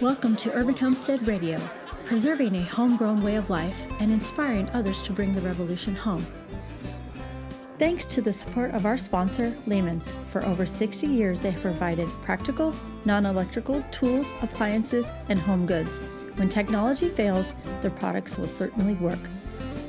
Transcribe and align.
Welcome 0.00 0.36
to 0.36 0.52
Urban 0.52 0.76
Homestead 0.76 1.26
Radio, 1.26 1.58
preserving 2.04 2.54
a 2.54 2.62
homegrown 2.62 3.18
way 3.18 3.34
of 3.34 3.50
life 3.50 3.76
and 3.98 4.12
inspiring 4.12 4.70
others 4.70 5.02
to 5.02 5.12
bring 5.12 5.34
the 5.34 5.40
revolution 5.40 5.92
home. 5.92 6.24
Thanks 7.80 8.04
to 8.04 8.22
the 8.22 8.32
support 8.32 8.70
of 8.76 8.86
our 8.86 8.96
sponsor, 8.96 9.56
Lehman's. 9.66 10.08
For 10.30 10.44
over 10.46 10.66
60 10.66 11.08
years, 11.08 11.40
they 11.40 11.50
have 11.50 11.60
provided 11.60 12.06
practical, 12.22 12.72
non 13.06 13.26
electrical 13.26 13.82
tools, 13.90 14.28
appliances, 14.40 15.10
and 15.30 15.38
home 15.40 15.66
goods. 15.66 15.98
When 16.36 16.48
technology 16.48 17.08
fails, 17.08 17.52
their 17.80 17.90
products 17.90 18.38
will 18.38 18.46
certainly 18.46 18.94
work. 18.94 19.18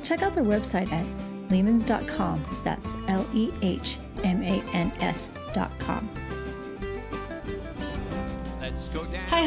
Check 0.02 0.22
out 0.22 0.34
their 0.34 0.42
website 0.42 0.90
at 0.90 1.06
lehmans.com. 1.50 2.44
That's 2.64 2.90
L 3.06 3.24
E 3.32 3.52
H 3.62 3.98
M 4.24 4.42
A 4.42 4.60
N 4.74 4.90
S.com. 4.98 6.10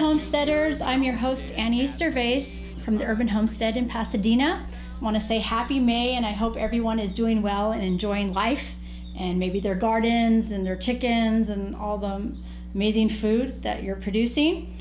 homesteaders. 0.03 0.81
I'm 0.81 1.01
your 1.01 1.15
host, 1.15 1.53
Anais 1.57 1.95
Dervaes 1.97 2.59
from 2.81 2.97
the 2.97 3.05
Urban 3.05 3.29
Homestead 3.29 3.77
in 3.77 3.87
Pasadena. 3.87 4.65
I 4.99 5.01
want 5.01 5.15
to 5.15 5.21
say 5.21 5.39
happy 5.39 5.79
May, 5.79 6.15
and 6.15 6.25
I 6.25 6.31
hope 6.31 6.57
everyone 6.57 6.99
is 6.99 7.13
doing 7.13 7.41
well 7.41 7.71
and 7.71 7.81
enjoying 7.81 8.33
life 8.33 8.75
and 9.17 9.39
maybe 9.39 9.61
their 9.61 9.75
gardens 9.75 10.51
and 10.51 10.65
their 10.65 10.75
chickens 10.75 11.49
and 11.49 11.73
all 11.73 11.97
the 11.97 12.35
amazing 12.75 13.07
food 13.07 13.63
that 13.63 13.83
you're 13.83 13.95
producing. 13.95 14.75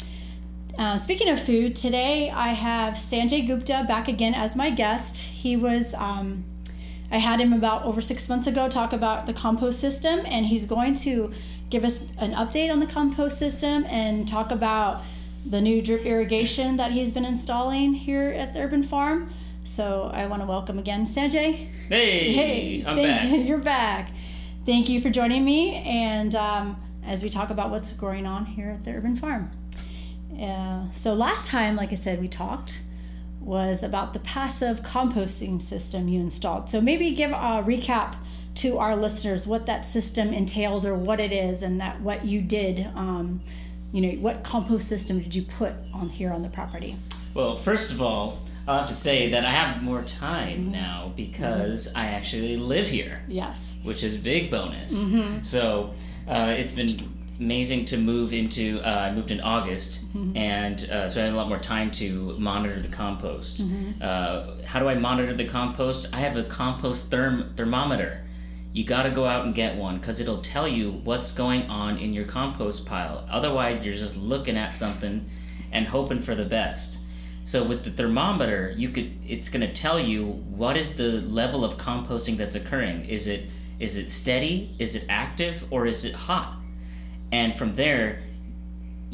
Uh, 0.77 0.97
speaking 0.97 1.29
of 1.29 1.41
food, 1.41 1.77
today 1.77 2.29
I 2.29 2.49
have 2.49 2.95
Sanjay 2.95 3.47
Gupta 3.47 3.85
back 3.87 4.09
again 4.09 4.35
as 4.35 4.57
my 4.57 4.71
guest. 4.71 5.19
He 5.19 5.55
was, 5.55 5.95
um, 5.95 6.43
I 7.12 7.19
had 7.19 7.41
him 7.41 7.52
about 7.52 7.84
over 7.84 8.01
six 8.01 8.29
months 8.29 8.47
ago 8.47 8.69
talk 8.69 8.93
about 8.93 9.27
the 9.27 9.33
compost 9.34 9.79
system, 9.79 10.23
and 10.25 10.47
he's 10.47 10.65
going 10.66 10.95
to 10.95 11.30
give 11.71 11.85
us 11.85 12.01
an 12.19 12.33
update 12.33 12.73
on 12.73 12.79
the 12.80 12.87
compost 12.87 13.38
system 13.38 13.85
and 13.88 14.27
talk 14.27 14.51
about 14.51 15.02
the 15.45 15.61
new 15.61 15.83
drip 15.83 16.07
irrigation 16.07 16.77
that 16.77 16.93
he's 16.93 17.12
been 17.12 17.25
installing 17.25 17.95
here 17.95 18.30
at 18.30 18.55
the 18.55 18.60
urban 18.63 18.83
farm. 18.83 19.30
So 19.65 20.10
I 20.13 20.27
want 20.27 20.40
to 20.43 20.46
welcome 20.46 20.79
again 20.79 21.05
Sanjay. 21.05 21.68
Hey, 21.88 22.33
Hey, 22.33 22.85
I'm 22.87 22.96
thank- 22.96 23.30
back. 23.38 23.46
You're 23.46 23.59
back. 23.59 24.10
Thank 24.65 24.88
you 24.88 25.01
for 25.01 25.10
joining 25.10 25.45
me, 25.45 25.74
and 25.85 26.35
um, 26.35 26.77
as 27.05 27.23
we 27.23 27.29
talk 27.29 27.51
about 27.51 27.71
what's 27.71 27.93
going 27.93 28.27
on 28.27 28.46
here 28.46 28.71
at 28.71 28.85
the 28.85 28.93
urban 28.95 29.16
farm. 29.16 29.51
Uh, 30.40 30.88
so 30.90 31.13
last 31.13 31.46
time, 31.46 31.77
like 31.77 31.93
I 31.93 31.96
said, 31.96 32.21
we 32.21 32.29
talked 32.29 32.80
was 33.43 33.82
about 33.82 34.12
the 34.12 34.18
passive 34.21 34.82
composting 34.82 35.60
system 35.60 36.09
you 36.09 36.21
installed. 36.21 36.68
So 36.68 36.80
maybe 36.80 37.10
give 37.10 37.30
a 37.30 37.62
recap 37.65 38.16
to 38.57 38.79
our 38.79 38.96
listeners 38.96 39.46
what 39.46 39.66
that 39.66 39.84
system 39.84 40.32
entails 40.32 40.84
or 40.84 40.95
what 40.95 41.21
it 41.21 41.32
is, 41.32 41.62
and 41.62 41.80
that 41.80 42.01
what 42.01 42.24
you 42.24 42.40
did. 42.43 42.87
Um, 42.95 43.40
you 43.93 44.01
know, 44.01 44.10
what 44.21 44.43
compost 44.43 44.88
system 44.88 45.21
did 45.21 45.34
you 45.34 45.43
put 45.43 45.73
on 45.93 46.09
here 46.09 46.32
on 46.32 46.43
the 46.43 46.49
property? 46.49 46.96
Well, 47.34 47.57
first 47.57 47.93
of 47.93 48.01
all, 48.01 48.38
I'll 48.66 48.79
have 48.80 48.88
to 48.88 48.95
say 48.95 49.30
that 49.30 49.45
I 49.45 49.51
have 49.51 49.82
more 49.82 50.02
time 50.02 50.59
Mm-hmm. 50.60 50.71
now 50.73 51.12
because 51.16 51.93
I 51.95 52.06
actually 52.06 52.56
live 52.56 52.88
here, 52.88 53.23
Yes. 53.29 53.79
which 53.82 54.02
is 54.04 54.15
a 54.15 54.18
big 54.18 54.51
bonus. 54.51 55.02
Mm-hmm. 55.04 55.43
So 55.43 55.93
uh, 56.29 56.54
it's 56.56 56.73
been 56.73 57.12
amazing 57.41 57.85
to 57.87 57.99
move 57.99 58.33
into. 58.33 58.80
Uh, 58.85 59.09
I 59.11 59.13
moved 59.15 59.30
in 59.30 59.41
August, 59.41 60.01
Mm-hmm. 60.15 60.37
and 60.37 60.88
uh, 60.91 61.09
so 61.09 61.21
I 61.21 61.25
had 61.25 61.33
a 61.33 61.37
lot 61.37 61.49
more 61.49 61.59
time 61.59 61.91
to 61.93 62.37
monitor 62.39 62.79
the 62.80 62.89
compost. 62.89 63.63
Mm-hmm. 63.66 64.03
Uh, 64.03 64.65
how 64.66 64.78
do 64.78 64.89
I 64.89 64.94
monitor 64.94 65.33
the 65.34 65.44
compost? 65.47 66.09
I 66.12 66.19
have 66.19 66.37
a 66.37 66.44
compost 66.44 67.11
therm- 67.11 67.56
thermometer. 67.56 68.25
You 68.75 68.84
got 68.84 69.03
to 69.05 69.11
go 69.11 69.27
out 69.27 69.44
and 69.44 69.55
get 69.55 69.77
one 69.77 69.99
because 69.99 70.21
it'll 70.21 70.41
tell 70.41 70.66
you 70.69 70.93
what's 71.05 71.33
going 71.33 71.62
on 71.69 71.99
in 71.99 72.12
your 72.15 72.25
compost 72.25 72.87
pile. 72.87 73.25
Otherwise, 73.31 73.84
you're 73.84 73.94
just 73.94 74.17
looking 74.17 74.56
at 74.56 74.72
something 74.75 75.28
and 75.72 75.87
hoping 75.87 76.21
for 76.21 76.34
the 76.34 76.44
best. 76.44 77.00
So 77.43 77.65
with 77.65 77.83
the 77.84 77.91
thermometer, 77.91 78.72
you 78.77 78.89
could 78.91 79.11
it's 79.27 79.49
going 79.49 79.67
to 79.67 79.72
tell 79.72 79.99
you 79.99 80.27
what 80.56 80.77
is 80.77 80.94
the 80.94 81.21
level 81.22 81.65
of 81.65 81.77
composting 81.77 82.37
that's 82.37 82.55
occurring. 82.55 83.05
Is 83.06 83.27
it 83.29 83.51
is 83.79 83.97
it 83.97 84.11
steady? 84.11 84.75
Is 84.79 84.95
it 84.95 85.05
active 85.09 85.67
or 85.71 85.87
is 85.87 86.05
it 86.05 86.15
hot? 86.15 86.56
And 87.32 87.54
from 87.54 87.75
there, 87.75 88.20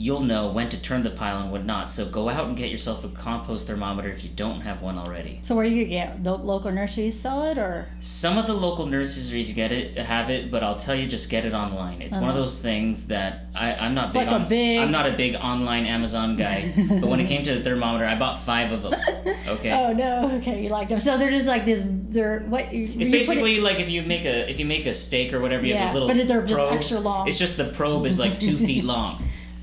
you'll 0.01 0.21
know 0.21 0.47
when 0.47 0.69
to 0.69 0.81
turn 0.81 1.03
the 1.03 1.11
pile 1.11 1.41
and 1.43 1.51
what 1.51 1.65
not. 1.65 1.91
So 1.91 2.07
go 2.09 2.29
out 2.29 2.47
and 2.47 2.57
get 2.57 2.71
yourself 2.71 3.05
a 3.05 3.09
compost 3.09 3.67
thermometer 3.67 4.09
if 4.09 4.23
you 4.23 4.31
don't 4.37 4.61
have 4.61 4.81
one 4.81 4.97
already. 4.97 5.41
So 5.43 5.57
where 5.57 5.65
you 5.65 5.85
get 5.87 6.23
the 6.23 6.37
local 6.37 6.71
nurseries 6.71 7.19
sell 7.19 7.43
it, 7.51 7.59
or 7.59 7.89
Some 7.99 8.39
of 8.39 8.47
the 8.47 8.55
local 8.55 8.87
nurseries 8.87 9.53
get 9.55 9.73
it, 9.73 9.99
have 9.99 10.31
it, 10.31 10.53
but 10.53 10.63
I'll 10.63 10.77
tell 10.77 10.95
you, 10.95 11.05
just 11.07 11.29
get 11.31 11.45
it 11.45 11.53
online. 11.53 12.01
It's 12.01 12.17
one 12.17 12.31
of 12.31 12.37
those 12.37 12.61
things 12.63 13.09
that 13.09 13.47
I, 13.57 13.75
I'm 13.75 13.95
not 13.95 14.13
big 14.13 14.29
Uh-huh. 14.29 14.37
like 14.39 14.47
a 14.47 14.49
big- 14.49 14.79
I'm 14.79 14.93
not 14.93 15.07
a 15.07 15.13
big 15.17 15.35
online 15.35 15.85
Amazon 15.87 16.37
guy, 16.37 16.73
but 17.01 17.09
when 17.09 17.19
it 17.19 17.27
came 17.27 17.43
to 17.43 17.55
the 17.57 17.61
thermometer, 17.65 18.05
I 18.05 18.17
bought 18.17 18.39
five 18.39 18.71
of 18.71 18.83
them. 18.83 18.95
Okay. 19.49 19.73
oh 19.73 19.95
no, 19.95 20.37
okay, 20.37 20.63
you 20.63 20.69
like 20.69 20.91
them. 20.91 21.01
So 21.01 21.17
they're 21.17 21.31
just 21.31 21.47
like 21.47 21.65
this. 21.65 21.83
They're 21.87 22.41
what? 22.41 22.71
You, 22.73 22.83
It's 22.83 22.91
you 22.93 22.97
put 22.99 23.07
it- 23.07 23.13
basically 23.13 23.61
like 23.61 23.81
if 23.81 23.89
you 23.89 24.03
make 24.03 24.27
a 24.27 24.49
if 24.51 24.61
you 24.61 24.67
make 24.67 24.85
a 24.87 24.93
steak 24.93 25.33
or 25.33 25.41
whatever, 25.41 25.65
you 25.65 25.73
Yeah, 25.73 25.79
have 25.81 25.89
these 25.89 25.95
little 25.95 26.09
but 26.09 26.29
they're 26.29 26.45
just 26.45 26.61
extra 26.73 27.01
long. 27.01 27.27
It's 27.27 27.39
just 27.39 27.57
the 27.57 27.65
probe 27.65 28.05
is 28.05 28.19
like 28.19 28.39
two 28.39 28.59
feet 28.69 28.85
long. 28.85 29.23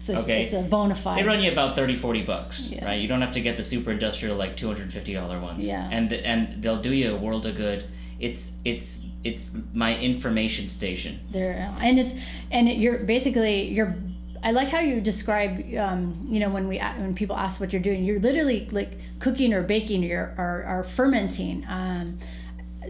It's 0.10 0.22
a, 0.22 0.24
okay. 0.24 0.44
it's 0.44 0.54
a 0.54 0.62
bona 0.62 0.96
fide. 0.96 1.18
They 1.20 1.24
run 1.24 1.42
you 1.42 1.52
about 1.52 1.76
30, 1.76 1.96
40 1.96 2.22
bucks, 2.24 2.72
Yeah. 2.72 2.86
right? 2.86 3.00
You 3.02 3.08
don't 3.08 3.22
have 3.22 3.34
to 3.34 3.42
get 3.42 3.58
the 3.58 3.64
super 3.64 3.92
industrial 3.92 4.36
like 4.38 4.56
two 4.56 4.68
hundred 4.68 4.92
fifty 4.92 5.14
dollar 5.14 5.40
ones. 5.40 5.68
Yes. 5.68 5.88
And 5.92 6.10
th- 6.10 6.22
and 6.26 6.62
they'll 6.62 6.82
do 6.82 6.94
you 6.94 7.14
a 7.14 7.18
world 7.18 7.46
of 7.46 7.56
good. 7.56 7.86
It's 8.20 8.58
it's 8.64 9.08
it's 9.24 9.58
my 9.74 9.98
information 9.98 10.68
station. 10.68 11.20
There, 11.32 11.74
and 11.82 12.00
it's 12.00 12.14
and 12.52 12.70
you're 12.70 13.00
basically 13.00 13.70
you're. 13.70 13.96
I 14.44 14.52
like 14.52 14.68
how 14.70 14.80
you 14.80 15.02
describe. 15.02 15.60
Um, 15.76 16.14
you 16.30 16.40
know, 16.40 16.50
when 16.50 16.68
we 16.68 16.78
when 16.78 17.14
people 17.16 17.36
ask 17.36 17.60
what 17.60 17.74
you're 17.74 17.82
doing, 17.82 18.04
you're 18.06 18.20
literally 18.20 18.68
like 18.72 19.00
cooking 19.20 19.54
or 19.54 19.64
baking 19.64 20.10
or 20.12 20.34
or, 20.38 20.64
or 20.68 20.84
fermenting. 20.84 21.66
Um, 21.68 22.18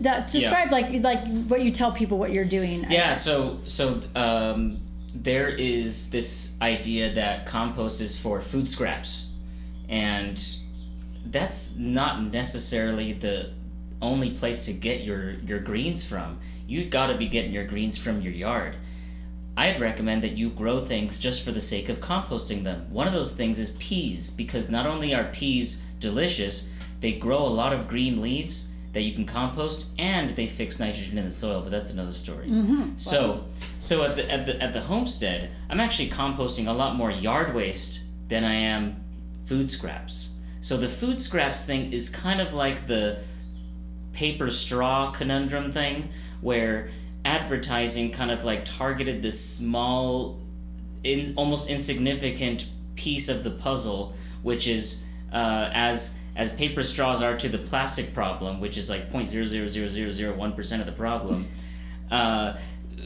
that 0.01 0.27
describe 0.27 0.71
like 0.71 1.01
like 1.03 1.25
what 1.47 1.61
you 1.61 1.71
tell 1.71 1.91
people 1.91 2.17
what 2.17 2.31
you're 2.33 2.43
doing. 2.45 2.85
Yeah. 2.89 3.13
So 3.13 3.59
so 3.65 4.01
um, 4.15 4.79
there 5.15 5.47
is 5.47 6.09
this 6.09 6.57
idea 6.61 7.13
that 7.13 7.45
compost 7.45 8.01
is 8.01 8.17
for 8.19 8.41
food 8.41 8.67
scraps, 8.67 9.33
and 9.87 10.43
that's 11.27 11.77
not 11.77 12.21
necessarily 12.21 13.13
the 13.13 13.51
only 14.01 14.31
place 14.31 14.65
to 14.65 14.73
get 14.73 15.01
your 15.01 15.31
your 15.31 15.59
greens 15.59 16.03
from. 16.03 16.39
You 16.67 16.85
got 16.85 17.07
to 17.07 17.17
be 17.17 17.27
getting 17.27 17.53
your 17.53 17.65
greens 17.65 17.97
from 17.97 18.21
your 18.21 18.33
yard. 18.33 18.75
I'd 19.57 19.79
recommend 19.79 20.21
that 20.23 20.37
you 20.37 20.49
grow 20.49 20.79
things 20.79 21.17
just 21.17 21.43
for 21.43 21.51
the 21.51 21.61
sake 21.61 21.87
of 21.87 22.01
composting 22.01 22.63
them. 22.63 22.85
One 22.91 23.07
of 23.07 23.13
those 23.13 23.31
things 23.31 23.57
is 23.57 23.69
peas 23.79 24.29
because 24.29 24.69
not 24.69 24.85
only 24.85 25.15
are 25.15 25.31
peas 25.31 25.85
delicious, 25.99 26.73
they 26.99 27.13
grow 27.13 27.39
a 27.39 27.47
lot 27.47 27.71
of 27.71 27.87
green 27.87 28.21
leaves 28.21 28.73
that 28.95 29.01
you 29.01 29.11
can 29.11 29.25
compost 29.25 29.89
and 30.00 30.29
they 30.31 30.47
fix 30.47 30.79
nitrogen 30.79 31.17
in 31.17 31.25
the 31.25 31.31
soil, 31.31 31.59
but 31.61 31.69
that's 31.69 31.91
another 31.91 32.13
story. 32.13 32.47
So, 32.95 33.44
so 33.79 34.03
at 34.03 34.16
the 34.16 34.31
at 34.31 34.45
the 34.45 34.63
at 34.63 34.72
the 34.72 34.79
homestead, 34.79 35.51
I'm 35.69 35.81
actually 35.81 36.07
composting 36.07 36.67
a 36.67 36.72
lot 36.72 36.95
more 36.95 37.11
yard 37.11 37.53
waste 37.53 38.03
than 38.29 38.45
I 38.45 38.53
am 38.53 39.03
food 39.44 39.69
scraps. 39.69 40.39
So 40.61 40.78
the 40.78 40.88
food 40.88 41.19
scraps 41.19 41.63
thing 41.66 41.91
is 41.91 42.07
kind 42.09 42.39
of 42.39 42.53
like 42.53 42.88
the 42.88 43.19
paper 44.13 44.50
straw 44.50 45.12
conundrum 45.12 45.73
thing 45.73 46.07
where 46.39 46.88
advertising 47.25 48.12
kind 48.12 48.31
of 48.31 48.45
like 48.45 48.63
targeted 48.63 49.22
this 49.22 49.38
small 49.57 50.39
in, 51.03 51.33
almost 51.35 51.69
insignificant 51.69 52.69
piece 52.95 53.27
of 53.27 53.44
the 53.44 53.51
puzzle 53.51 54.13
which 54.41 54.67
is 54.67 55.03
uh, 55.33 55.69
as 55.73 56.17
as 56.35 56.51
paper 56.51 56.84
straws 56.84 57.22
are 57.22 57.35
to 57.35 57.50
the 57.50 57.57
plastic 57.57 58.13
problem 58.13 58.59
which 58.59 58.78
is 58.78 58.90
like 58.90 59.12
0.00001% 59.12 60.79
of 60.79 60.85
the 60.85 60.91
problem 60.91 61.46
uh, 62.12 62.53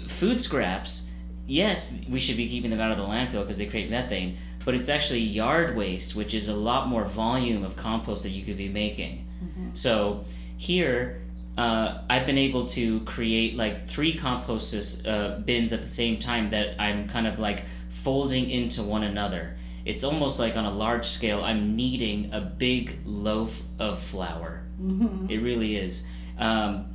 food 0.07 0.39
scraps 0.39 1.11
yes 1.45 2.03
we 2.09 2.19
should 2.19 2.37
be 2.37 2.47
keeping 2.47 2.69
them 2.69 2.79
out 2.79 2.91
of 2.91 2.97
the 2.97 3.03
landfill 3.03 3.41
because 3.41 3.57
they 3.57 3.65
create 3.65 3.89
methane 3.89 4.37
but 4.65 4.75
it's 4.75 4.89
actually 4.89 5.19
yard 5.19 5.75
waste 5.75 6.15
which 6.15 6.33
is 6.33 6.47
a 6.47 6.55
lot 6.55 6.87
more 6.87 7.03
volume 7.03 7.63
of 7.63 7.75
compost 7.75 8.23
that 8.23 8.29
you 8.29 8.43
could 8.43 8.57
be 8.57 8.69
making 8.69 9.25
so 9.73 10.23
here, 10.57 11.21
uh, 11.57 12.01
I've 12.09 12.25
been 12.25 12.37
able 12.37 12.65
to 12.67 12.99
create 13.01 13.55
like 13.55 13.87
three 13.87 14.13
compost 14.13 15.07
uh, 15.07 15.39
bins 15.45 15.73
at 15.73 15.81
the 15.81 15.85
same 15.85 16.17
time 16.17 16.49
that 16.51 16.75
I'm 16.79 17.07
kind 17.07 17.27
of 17.27 17.39
like 17.39 17.63
folding 17.89 18.49
into 18.49 18.83
one 18.83 19.03
another. 19.03 19.55
It's 19.85 20.03
almost 20.03 20.39
like 20.39 20.57
on 20.57 20.65
a 20.65 20.71
large 20.71 21.05
scale, 21.05 21.41
I'm 21.43 21.75
kneading 21.75 22.33
a 22.33 22.41
big 22.41 22.99
loaf 23.05 23.61
of 23.79 23.99
flour. 23.99 24.63
It 25.29 25.41
really 25.41 25.75
is. 25.75 26.07
Um, 26.37 26.85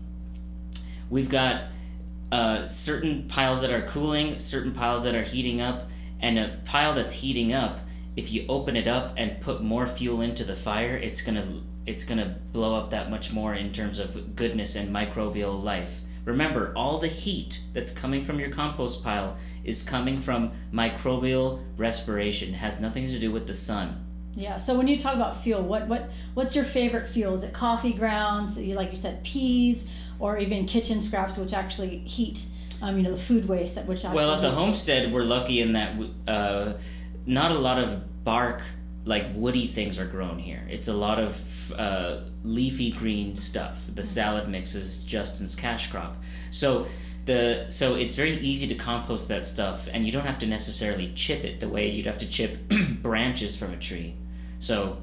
we've 1.10 1.28
got 1.28 1.64
uh, 2.32 2.66
certain 2.66 3.28
piles 3.28 3.60
that 3.62 3.70
are 3.70 3.82
cooling, 3.82 4.38
certain 4.38 4.72
piles 4.72 5.04
that 5.04 5.14
are 5.14 5.22
heating 5.22 5.60
up, 5.60 5.88
and 6.20 6.38
a 6.38 6.58
pile 6.64 6.94
that's 6.94 7.12
heating 7.12 7.52
up. 7.52 7.80
If 8.16 8.32
you 8.32 8.44
open 8.48 8.76
it 8.76 8.86
up 8.86 9.14
and 9.16 9.40
put 9.40 9.62
more 9.62 9.86
fuel 9.86 10.20
into 10.20 10.44
the 10.44 10.54
fire, 10.54 10.96
it's 10.96 11.20
gonna 11.20 11.44
it's 11.86 12.04
gonna 12.04 12.36
blow 12.52 12.74
up 12.74 12.90
that 12.90 13.10
much 13.10 13.32
more 13.32 13.54
in 13.54 13.72
terms 13.72 13.98
of 13.98 14.34
goodness 14.36 14.76
and 14.76 14.94
microbial 14.94 15.62
life, 15.62 16.00
Remember, 16.24 16.72
all 16.74 16.98
the 16.98 17.08
heat 17.08 17.60
that's 17.72 17.90
coming 17.90 18.24
from 18.24 18.40
your 18.40 18.50
compost 18.50 19.04
pile 19.04 19.36
is 19.62 19.82
coming 19.82 20.18
from 20.18 20.52
microbial 20.72 21.62
respiration. 21.76 22.50
It 22.50 22.56
has 22.56 22.80
nothing 22.80 23.06
to 23.08 23.18
do 23.18 23.30
with 23.30 23.46
the 23.46 23.54
sun. 23.54 24.04
Yeah. 24.34 24.56
So 24.56 24.76
when 24.76 24.88
you 24.88 24.98
talk 24.98 25.14
about 25.14 25.36
fuel, 25.36 25.62
what 25.62 25.86
what 25.86 26.10
what's 26.34 26.56
your 26.56 26.64
favorite 26.64 27.06
fuel? 27.06 27.34
Is 27.34 27.44
it 27.44 27.52
coffee 27.52 27.92
grounds? 27.92 28.58
Like 28.58 28.90
you 28.90 28.96
said 28.96 29.22
peas, 29.22 29.88
or 30.18 30.38
even 30.38 30.66
kitchen 30.66 31.00
scraps, 31.00 31.36
which 31.36 31.52
actually 31.52 31.98
heat. 31.98 32.46
Um, 32.82 32.96
you 32.96 33.02
know 33.02 33.12
the 33.12 33.16
food 33.16 33.46
waste 33.46 33.76
that 33.76 33.86
which. 33.86 34.04
Actually 34.04 34.16
Well, 34.16 34.34
at 34.34 34.40
the 34.40 34.50
homestead, 34.50 35.12
we're 35.12 35.22
lucky 35.22 35.60
in 35.60 35.72
that 35.72 35.96
uh, 36.26 36.72
not 37.26 37.52
a 37.52 37.58
lot 37.58 37.78
of 37.78 38.24
bark 38.24 38.62
like 39.04 39.26
woody 39.34 39.66
things 39.66 39.98
are 39.98 40.06
grown 40.06 40.38
here. 40.38 40.66
It's 40.70 40.88
a 40.88 40.94
lot 40.94 41.18
of 41.18 41.72
uh, 41.72 42.20
leafy 42.42 42.90
green 42.90 43.36
stuff. 43.36 43.88
The 43.94 44.02
salad 44.02 44.48
mix 44.48 44.74
is 44.74 45.04
Justin's 45.04 45.54
cash 45.54 45.90
crop. 45.90 46.16
So 46.50 46.86
the 47.26 47.66
so 47.70 47.94
it's 47.94 48.14
very 48.14 48.32
easy 48.32 48.66
to 48.68 48.74
compost 48.74 49.28
that 49.28 49.44
stuff, 49.44 49.88
and 49.92 50.04
you 50.04 50.12
don't 50.12 50.26
have 50.26 50.38
to 50.40 50.46
necessarily 50.46 51.12
chip 51.14 51.44
it 51.44 51.60
the 51.60 51.68
way 51.68 51.90
you'd 51.90 52.06
have 52.06 52.18
to 52.18 52.28
chip 52.28 52.58
branches 53.02 53.56
from 53.56 53.72
a 53.72 53.76
tree. 53.76 54.14
So 54.58 54.98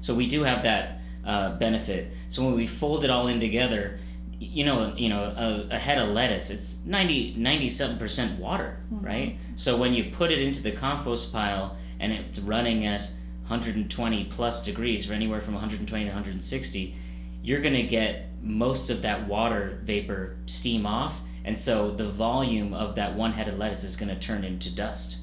so 0.00 0.14
we 0.14 0.26
do 0.26 0.42
have 0.42 0.62
that 0.62 1.00
uh, 1.24 1.56
benefit. 1.58 2.12
So 2.28 2.44
when 2.44 2.54
we 2.54 2.66
fold 2.66 3.04
it 3.04 3.10
all 3.10 3.28
in 3.28 3.40
together, 3.40 3.98
you 4.40 4.64
know, 4.64 4.92
you 4.96 5.08
know, 5.08 5.22
a, 5.22 5.74
a 5.74 5.78
head 5.78 5.98
of 5.98 6.08
lettuce, 6.08 6.50
it's 6.50 6.84
90, 6.84 7.34
90 7.36 7.68
something 7.68 7.98
percent 7.98 8.40
water, 8.40 8.80
right? 8.90 9.38
So 9.54 9.76
when 9.76 9.94
you 9.94 10.10
put 10.10 10.32
it 10.32 10.40
into 10.40 10.60
the 10.62 10.72
compost 10.72 11.32
pile 11.32 11.76
and 12.02 12.12
it's 12.12 12.40
running 12.40 12.84
at 12.84 13.00
120 13.42 14.24
plus 14.24 14.64
degrees, 14.64 15.10
or 15.10 15.14
anywhere 15.14 15.40
from 15.40 15.54
120 15.54 16.04
to 16.04 16.10
160, 16.10 16.94
you're 17.42 17.60
gonna 17.60 17.82
get 17.82 18.28
most 18.42 18.90
of 18.90 19.02
that 19.02 19.26
water 19.26 19.80
vapor 19.84 20.36
steam 20.46 20.84
off, 20.84 21.22
and 21.44 21.56
so 21.56 21.90
the 21.90 22.04
volume 22.04 22.74
of 22.74 22.96
that 22.96 23.14
one 23.14 23.32
head 23.32 23.48
of 23.48 23.58
lettuce 23.58 23.84
is 23.84 23.96
gonna 23.96 24.18
turn 24.18 24.44
into 24.44 24.74
dust. 24.74 25.20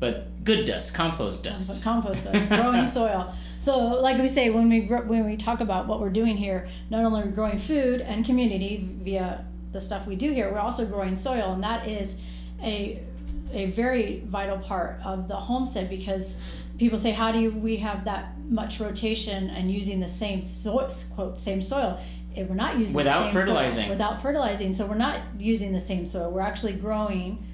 But 0.00 0.44
good 0.44 0.66
dust, 0.66 0.94
compost 0.94 1.44
dust. 1.44 1.72
But 1.72 1.84
compost 1.84 2.24
does 2.24 2.46
growing 2.48 2.88
soil. 2.88 3.32
So, 3.58 3.78
like 3.78 4.18
we 4.18 4.28
say, 4.28 4.50
when 4.50 4.68
we 4.68 4.80
when 4.80 5.24
we 5.24 5.36
talk 5.36 5.60
about 5.60 5.86
what 5.86 6.00
we're 6.00 6.10
doing 6.10 6.36
here, 6.36 6.68
not 6.90 7.04
only 7.04 7.22
are 7.22 7.26
we 7.26 7.32
growing 7.32 7.58
food 7.58 8.00
and 8.00 8.24
community 8.24 8.88
via 9.02 9.46
the 9.72 9.80
stuff 9.80 10.06
we 10.06 10.16
do 10.16 10.32
here, 10.32 10.50
we're 10.50 10.58
also 10.58 10.86
growing 10.86 11.16
soil, 11.16 11.52
and 11.52 11.62
that 11.64 11.86
is 11.86 12.16
a 12.62 13.02
a 13.52 13.66
very 13.66 14.22
vital 14.26 14.58
part 14.58 15.00
of 15.04 15.28
the 15.28 15.36
homestead 15.36 15.88
because 15.90 16.36
people 16.78 16.98
say, 16.98 17.12
how 17.12 17.30
do 17.32 17.38
you, 17.38 17.50
we 17.50 17.76
have 17.78 18.04
that 18.04 18.38
much 18.48 18.80
rotation 18.80 19.50
and 19.50 19.70
using 19.70 20.00
the 20.00 20.08
same 20.08 20.40
so, 20.40 20.88
quote 21.14 21.38
same 21.38 21.60
soil? 21.60 21.98
If 22.34 22.48
we're 22.48 22.56
not 22.56 22.78
using 22.78 22.92
the 22.94 22.96
Without 22.96 23.24
same 23.24 23.32
soil- 23.32 23.40
fertilizing. 23.42 23.88
without 23.88 24.20
fertilizing, 24.22 24.74
so 24.74 24.86
we're 24.86 24.96
not 24.96 25.18
using 25.38 25.72
the 25.72 25.78
same 25.80 26.04
soil. 26.04 26.30
We're 26.32 26.40
actually 26.40 26.72
growing 26.74 27.46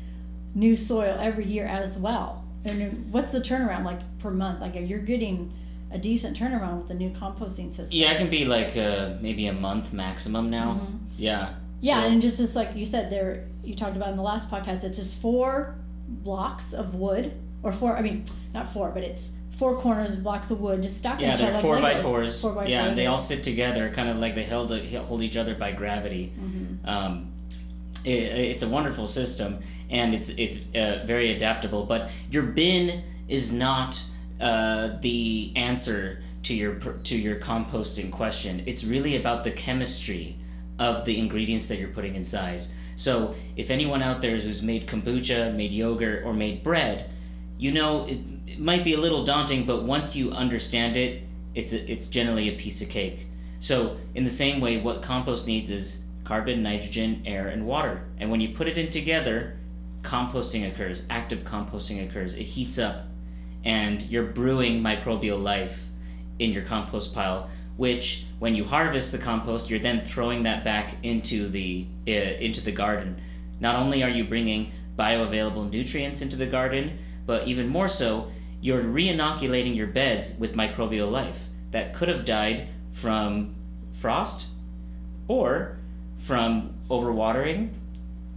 new 0.55 0.75
soil 0.75 1.17
every 1.21 1.45
year 1.45 1.67
as 1.67 1.99
well. 1.99 2.45
And 2.65 3.11
what's 3.13 3.33
the 3.33 3.41
turnaround 3.41 3.85
like 3.85 4.01
per 4.19 4.31
month? 4.31 4.61
Like 4.61 4.77
if 4.77 4.89
you're 4.89 4.99
getting 5.01 5.53
a 5.93 5.99
decent 5.99 6.39
turnaround 6.39 6.79
with 6.79 6.89
the 6.89 6.95
new 6.95 7.11
composting 7.11 7.75
system. 7.75 7.99
Yeah, 7.99 8.13
it 8.13 8.19
can 8.19 8.31
be 8.31 8.45
like 8.47 8.77
uh, 8.77 9.17
maybe 9.21 9.49
a 9.49 9.53
month 9.53 9.93
maximum 9.93 10.49
now. 10.51 10.81
Yeah. 11.19 11.39
Mm-hmm. 11.41 11.57
Yeah, 11.83 12.01
So- 12.03 12.09
and 12.09 12.23
just 12.23 12.39
just 12.39 12.57
like 12.57 12.75
you 12.77 12.87
said 12.87 13.11
there, 13.11 13.49
you 13.63 13.75
talked 13.77 13.97
about 13.97 14.09
in 14.09 14.15
the 14.17 14.23
last 14.23 14.51
podcast, 14.51 14.83
it's 14.85 14.97
just 14.97 15.21
four 15.21 15.75
blocks 16.11 16.73
of 16.73 16.95
wood, 16.95 17.33
or 17.63 17.73
four. 17.73 17.97
I 17.97 18.03
mean, 18.03 18.25
not 18.55 18.73
four, 18.73 18.91
but 18.91 19.03
it's 19.03 19.31
four 19.61 19.77
corners 19.77 20.15
of 20.15 20.23
blocks 20.23 20.51
of 20.51 20.61
wood 20.61 20.83
just 20.83 20.97
stacked 20.97 21.21
yeah, 21.21 21.37
they're 21.37 21.53
four 21.53 21.79
like 21.81 21.97
by 21.97 22.01
fours. 22.01 22.41
Four 22.41 22.55
by 22.55 22.67
yeah, 22.67 22.87
fours. 22.87 22.97
they 22.97 23.07
all 23.07 23.19
sit 23.19 23.43
together, 23.43 23.91
kind 23.91 24.09
of 24.09 24.19
like 24.19 24.35
they 24.35 24.43
held 24.43 24.73
hold 24.73 25.23
each 25.23 25.37
other 25.37 25.55
by 25.55 25.73
gravity. 25.73 26.33
Mm-hmm. 26.39 26.89
Um, 26.89 27.33
it, 28.05 28.09
it's 28.11 28.63
a 28.63 28.69
wonderful 28.69 29.07
system, 29.07 29.59
and 29.91 30.15
it's 30.15 30.31
it's 30.31 30.61
uh, 30.75 31.05
very 31.07 31.33
adaptable. 31.33 31.85
But 31.85 32.11
your 32.31 32.45
bin 32.45 33.05
is 33.29 33.53
not 33.53 34.03
uh, 34.41 34.97
the 35.01 35.53
answer 35.57 36.23
to 36.45 36.55
your 36.55 36.77
to 36.77 37.17
your 37.17 37.37
composting 37.37 38.11
question. 38.11 38.63
It's 38.67 38.85
really 38.85 39.17
about 39.17 39.45
the 39.45 39.51
chemistry 39.51 40.37
of 40.79 41.05
the 41.05 41.19
ingredients 41.19 41.67
that 41.67 41.79
you're 41.79 41.89
putting 41.89 42.15
inside. 42.15 42.67
So 43.01 43.35
if 43.57 43.71
anyone 43.71 44.03
out 44.03 44.21
there 44.21 44.37
who's 44.37 44.61
made 44.61 44.87
kombucha, 44.87 45.57
made 45.57 45.73
yogurt, 45.73 46.23
or 46.23 46.35
made 46.35 46.63
bread, 46.63 47.09
you 47.57 47.73
know 47.73 48.05
it, 48.05 48.23
it 48.47 48.59
might 48.59 48.85
be 48.85 48.93
a 48.93 48.99
little 48.99 49.25
daunting, 49.25 49.65
but 49.65 49.85
once 49.85 50.15
you 50.15 50.33
understand 50.33 50.99
it, 50.99 51.23
it's 51.55 51.73
a, 51.73 51.91
it's 51.91 52.09
generally 52.09 52.51
a 52.51 52.59
piece 52.59 52.83
of 52.83 52.91
cake. 52.91 53.27
So 53.59 53.97
in 54.15 54.25
the 54.25 54.31
same 54.31 54.61
way, 54.61 54.83
what 54.83 55.01
compost 55.01 55.47
needs 55.47 55.71
is 55.71 56.05
carbon, 56.25 56.63
nitrogen, 56.63 57.23
air, 57.25 57.49
and 57.49 57.67
water. 57.67 58.05
And 58.19 58.31
when 58.31 58.43
you 58.43 58.51
put 58.51 58.69
it 58.69 58.77
in 58.77 58.91
together, 58.91 59.59
composting 60.03 60.71
occurs. 60.71 61.07
Active 61.09 61.43
composting 61.43 62.07
occurs. 62.07 62.35
It 62.35 62.43
heats 62.43 62.79
up, 62.79 63.05
and 63.65 64.03
you're 64.11 64.25
brewing 64.25 64.83
microbial 64.83 65.43
life 65.43 65.87
in 66.41 66.53
your 66.53 66.63
compost 66.63 67.15
pile. 67.15 67.49
Which, 67.77 68.27
when 68.41 68.55
you 68.55 68.65
harvest 68.65 69.13
the 69.13 69.19
compost, 69.19 69.71
you're 69.71 69.79
then 69.79 70.01
throwing 70.01 70.43
that 70.43 70.65
back 70.65 70.97
into 71.03 71.49
the 71.49 71.87
uh, 72.09 72.11
into 72.11 72.61
the 72.61 72.73
garden. 72.73 73.17
Not 73.61 73.77
only 73.77 74.03
are 74.03 74.11
you 74.11 74.25
bringing 74.25 74.73
bioavailable 74.99 75.71
nutrients 75.71 76.21
into 76.21 76.37
the 76.37 76.47
garden, 76.47 76.99
but 77.27 77.47
even 77.47 77.69
more 77.69 77.89
so, 77.89 78.31
you're 78.61 78.83
re-inoculating 78.83 79.75
your 79.75 79.87
beds 79.87 80.37
with 80.39 80.55
microbial 80.55 81.11
life 81.11 81.49
that 81.71 81.95
could 81.95 82.09
have 82.09 82.25
died 82.25 82.69
from 82.93 83.55
frost, 83.93 84.49
or 85.29 85.79
from 86.17 86.75
overwatering, 86.91 87.71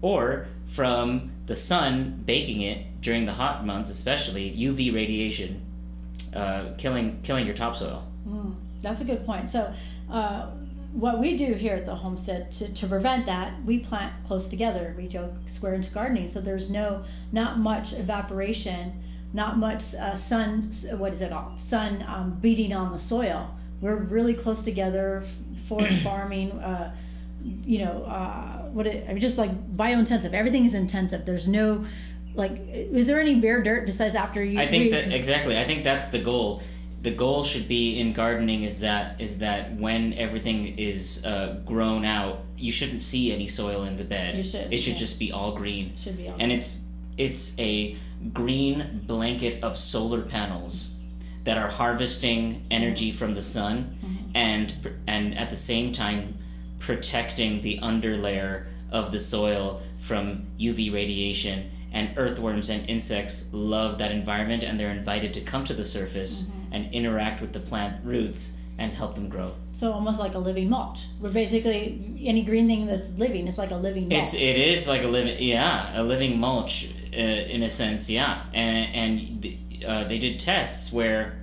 or 0.01 0.47
from 0.65 1.31
the 1.45 1.55
sun 1.55 2.23
baking 2.25 2.61
it 2.61 3.01
during 3.01 3.25
the 3.25 3.33
hot 3.33 3.65
months, 3.65 3.89
especially 3.89 4.51
UV 4.51 4.93
radiation, 4.93 5.62
uh, 6.35 6.73
killing 6.77 7.19
killing 7.21 7.45
your 7.45 7.55
topsoil. 7.55 8.07
That's 8.81 9.01
a 9.01 9.05
good 9.05 9.25
point. 9.25 9.49
So, 9.49 9.73
uh, 10.11 10.47
what 10.91 11.17
we 11.17 11.35
do 11.35 11.53
here 11.53 11.73
at 11.75 11.85
the 11.85 11.95
homestead 11.95 12.51
to, 12.51 12.71
to 12.73 12.87
prevent 12.87 13.25
that, 13.25 13.63
we 13.65 13.79
plant 13.79 14.13
close 14.23 14.47
together. 14.47 14.93
We 14.95 15.07
do 15.07 15.29
square 15.47 15.73
inch 15.73 15.91
gardening, 15.93 16.27
so 16.27 16.39
there's 16.39 16.69
no 16.69 17.03
not 17.31 17.57
much 17.57 17.93
evaporation, 17.93 19.01
not 19.33 19.57
much 19.57 19.95
uh, 19.95 20.15
sun. 20.15 20.69
What 20.97 21.13
is 21.13 21.21
it 21.21 21.31
called? 21.31 21.59
Sun 21.59 22.05
um, 22.07 22.37
beating 22.41 22.73
on 22.73 22.91
the 22.91 22.99
soil. 22.99 23.49
We're 23.81 23.95
really 23.95 24.33
close 24.33 24.61
together. 24.61 25.23
Forest 25.65 26.03
farming. 26.03 26.51
Uh, 26.51 26.95
you 27.65 27.79
know, 27.79 28.03
uh, 28.03 28.69
what 28.71 28.87
it, 28.87 29.05
I 29.07 29.13
mean, 29.13 29.19
just 29.19 29.37
like 29.37 29.75
biointensive. 29.75 30.33
Everything 30.33 30.63
is 30.65 30.73
intensive. 30.73 31.25
There's 31.25 31.47
no 31.47 31.85
like. 32.35 32.59
Is 32.69 33.07
there 33.07 33.19
any 33.19 33.35
bare 33.39 33.61
dirt 33.63 33.85
besides 33.85 34.15
after 34.15 34.43
you? 34.43 34.59
I 34.59 34.67
think 34.67 34.91
that 34.91 35.11
exactly. 35.11 35.57
I 35.57 35.63
think 35.63 35.83
that's 35.83 36.07
the 36.07 36.19
goal. 36.19 36.61
The 37.01 37.11
goal 37.11 37.43
should 37.43 37.67
be 37.67 37.99
in 37.99 38.13
gardening 38.13 38.63
is 38.63 38.79
that 38.79 39.19
is 39.19 39.39
that 39.39 39.73
when 39.75 40.13
everything 40.13 40.77
is 40.77 41.25
uh, 41.25 41.59
grown 41.65 42.05
out, 42.05 42.39
you 42.57 42.71
shouldn't 42.71 43.01
see 43.01 43.33
any 43.33 43.45
soil 43.47 43.83
in 43.83 43.97
the 43.97 44.05
bed. 44.05 44.37
You 44.37 44.43
should, 44.43 44.73
It 44.73 44.77
should 44.77 44.93
yeah. 44.93 44.99
just 44.99 45.19
be 45.19 45.31
all 45.31 45.51
green. 45.51 45.93
Should 45.95 46.15
be 46.17 46.29
all 46.29 46.35
and 46.39 46.51
it's 46.51 46.79
it's 47.17 47.59
a 47.59 47.95
green 48.31 49.01
blanket 49.05 49.61
of 49.63 49.75
solar 49.75 50.21
panels 50.21 50.95
that 51.43 51.57
are 51.57 51.67
harvesting 51.69 52.65
energy 52.71 53.11
from 53.11 53.33
the 53.33 53.41
sun 53.41 53.97
Mm-hmm. 54.01 54.29
and 54.35 54.73
and 55.07 55.37
at 55.37 55.49
the 55.49 55.57
same 55.57 55.91
time 55.91 56.37
protecting 56.79 57.59
the 57.61 57.79
underlayer 57.79 58.65
of 58.91 59.11
the 59.11 59.19
soil 59.19 59.81
from 59.97 60.45
UV 60.59 60.93
radiation 60.93 61.69
and 61.93 62.09
earthworms 62.17 62.69
and 62.69 62.89
insects 62.89 63.49
love 63.53 63.97
that 63.99 64.11
environment 64.11 64.63
and 64.63 64.79
they're 64.79 64.89
invited 64.91 65.33
to 65.35 65.41
come 65.41 65.63
to 65.63 65.73
the 65.73 65.85
surface 65.85 66.49
Mm-hmm. 66.49 66.73
and 66.73 66.93
interact 66.93 67.39
with 67.39 67.53
the 67.53 67.59
plant 67.59 67.95
roots 68.03 68.57
and 68.79 68.91
help 68.91 69.13
them 69.13 69.29
grow. 69.29 69.53
So 69.71 69.91
almost 69.93 70.19
like 70.19 70.33
a 70.33 70.39
living 70.39 70.67
mulch. 70.69 71.05
We're 71.21 71.31
basically 71.31 72.19
any 72.25 72.41
green 72.43 72.67
thing 72.67 72.87
that's 72.87 73.11
living. 73.19 73.47
It's 73.47 73.59
like 73.59 73.69
a 73.71 73.75
living 73.75 74.09
mulch. 74.09 74.23
It's 74.23 74.33
it 74.33 74.57
is 74.57 74.87
like 74.87 75.03
a 75.03 75.07
living 75.07 75.37
yeah 75.39 75.99
a 75.99 76.03
living 76.03 76.39
mulch 76.39 76.89
uh, 77.13 77.17
in 77.55 77.61
a 77.61 77.69
sense 77.69 78.09
yeah 78.09 78.41
and 78.53 78.95
and 78.95 79.41
the, 79.43 79.57
uh, 79.87 80.03
they 80.05 80.17
did 80.17 80.39
tests 80.39 80.91
where 80.91 81.37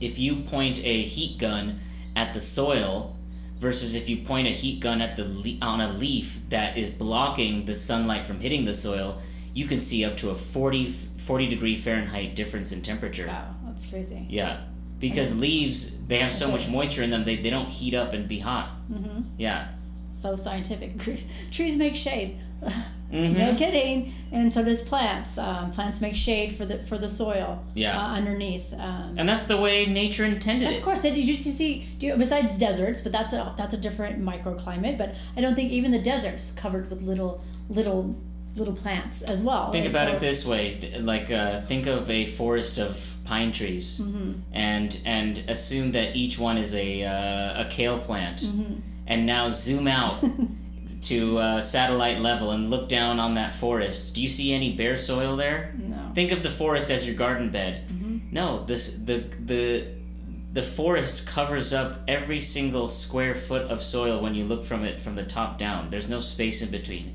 if 0.00 0.18
you 0.18 0.36
point 0.36 0.82
a 0.84 1.02
heat 1.02 1.38
gun 1.38 1.78
at 2.14 2.32
the 2.32 2.40
soil 2.40 3.14
versus 3.58 3.94
if 3.94 4.08
you 4.08 4.16
point 4.18 4.46
a 4.46 4.50
heat 4.50 4.80
gun 4.80 5.00
at 5.02 5.16
the 5.16 5.24
le- 5.24 5.58
on 5.62 5.80
a 5.82 5.88
leaf 5.92 6.40
that 6.48 6.76
is 6.78 6.88
blocking 6.90 7.64
the 7.66 7.74
sunlight 7.74 8.26
from 8.26 8.40
hitting 8.40 8.64
the 8.64 8.74
soil 8.74 9.18
you 9.58 9.66
can 9.66 9.80
see 9.80 10.04
up 10.04 10.14
to 10.16 10.30
a 10.30 10.34
40 10.34 10.84
40 10.86 11.46
degree 11.54 11.76
Fahrenheit 11.76 12.34
difference 12.40 12.72
in 12.72 12.80
temperature 12.82 13.26
wow, 13.26 13.54
that's 13.66 13.86
crazy. 13.86 14.26
yeah 14.28 14.52
because 14.98 15.40
leaves 15.40 15.78
they 16.08 16.18
have 16.24 16.32
so 16.32 16.50
much 16.50 16.68
moisture 16.68 17.02
in 17.02 17.10
them 17.10 17.22
they, 17.24 17.36
they 17.44 17.50
don't 17.50 17.68
heat 17.78 17.94
up 18.02 18.12
and 18.12 18.28
be 18.28 18.38
hot 18.38 18.68
hmm 18.92 19.20
yeah 19.38 19.60
So 20.22 20.36
scientific. 20.36 20.90
Trees 21.56 21.76
make 21.76 21.96
shade. 21.96 22.30
Mm-hmm. 23.12 23.38
No 23.38 23.54
kidding. 23.54 24.12
And 24.32 24.52
so 24.54 24.64
does 24.64 24.82
plants. 24.82 25.38
Um, 25.38 25.70
plants 25.70 26.00
make 26.00 26.16
shade 26.16 26.50
for 26.58 26.64
the 26.70 26.76
for 26.88 26.98
the 26.98 27.06
soil. 27.08 27.50
Yeah. 27.74 27.94
Uh, 28.00 28.16
underneath. 28.18 28.72
Um, 28.86 29.14
And 29.18 29.28
that's 29.30 29.44
the 29.52 29.56
way 29.64 29.86
nature 29.86 30.24
intended 30.24 30.66
it. 30.72 30.78
of 30.78 30.82
course, 30.82 31.00
did 31.06 31.14
you, 31.16 31.22
you 31.22 31.36
see? 31.36 31.70
Do 31.98 32.06
you, 32.06 32.16
besides 32.16 32.56
deserts, 32.58 32.98
but 33.04 33.12
that's 33.12 33.32
a 33.32 33.54
that's 33.60 33.74
a 33.78 33.80
different 33.86 34.16
microclimate. 34.32 34.96
But 35.02 35.14
I 35.36 35.40
don't 35.42 35.54
think 35.54 35.70
even 35.78 35.90
the 35.98 36.02
deserts 36.12 36.44
covered 36.62 36.90
with 36.90 37.00
little 37.10 37.32
little 37.78 38.00
little 38.56 38.74
plants 38.74 39.22
as 39.22 39.42
well. 39.42 39.70
Think 39.70 39.84
Like, 39.84 39.90
about 39.90 40.08
or- 40.08 40.16
it 40.16 40.20
this 40.20 40.44
way: 40.46 40.78
like, 41.00 41.30
uh, 41.30 41.60
think 41.62 41.86
of 41.86 42.10
a 42.10 42.24
forest 42.24 42.78
of 42.78 43.16
pine 43.24 43.52
trees, 43.52 44.00
Mm-hmm. 44.00 44.32
and 44.52 44.98
and 45.04 45.38
assume 45.48 45.92
that 45.92 46.16
each 46.16 46.38
one 46.38 46.56
is 46.58 46.74
a 46.74 47.04
uh, 47.04 47.62
a 47.62 47.66
kale 47.68 47.98
plant, 47.98 48.38
Mm-hmm. 48.42 48.74
and 49.06 49.26
now 49.26 49.48
zoom 49.50 49.86
out 49.86 50.24
to 51.02 51.38
uh, 51.38 51.60
satellite 51.60 52.20
level 52.20 52.50
and 52.50 52.70
look 52.70 52.88
down 52.88 53.20
on 53.20 53.34
that 53.34 53.52
forest. 53.52 54.14
Do 54.14 54.22
you 54.22 54.28
see 54.28 54.52
any 54.52 54.72
bare 54.74 54.96
soil 54.96 55.36
there? 55.36 55.74
No. 55.78 55.96
Mm-hmm. 55.96 56.12
Think 56.14 56.32
of 56.32 56.42
the 56.42 56.50
forest 56.50 56.90
as 56.90 57.06
your 57.06 57.14
garden 57.16 57.50
bed. 57.50 57.82
No, 58.32 58.64
this 58.66 58.94
the 59.04 59.18
the 59.44 59.86
the 60.52 60.62
forest 60.62 61.26
covers 61.28 61.72
up 61.74 61.98
every 62.08 62.40
single 62.40 62.88
square 62.88 63.34
foot 63.34 63.70
of 63.70 63.82
soil 63.82 64.22
when 64.22 64.34
you 64.34 64.42
look 64.44 64.64
from 64.64 64.84
it 64.84 65.00
from 65.00 65.14
the 65.14 65.22
top 65.24 65.58
down. 65.58 65.90
There's 65.90 66.08
no 66.08 66.18
space 66.20 66.62
in 66.62 66.70
between. 66.70 67.12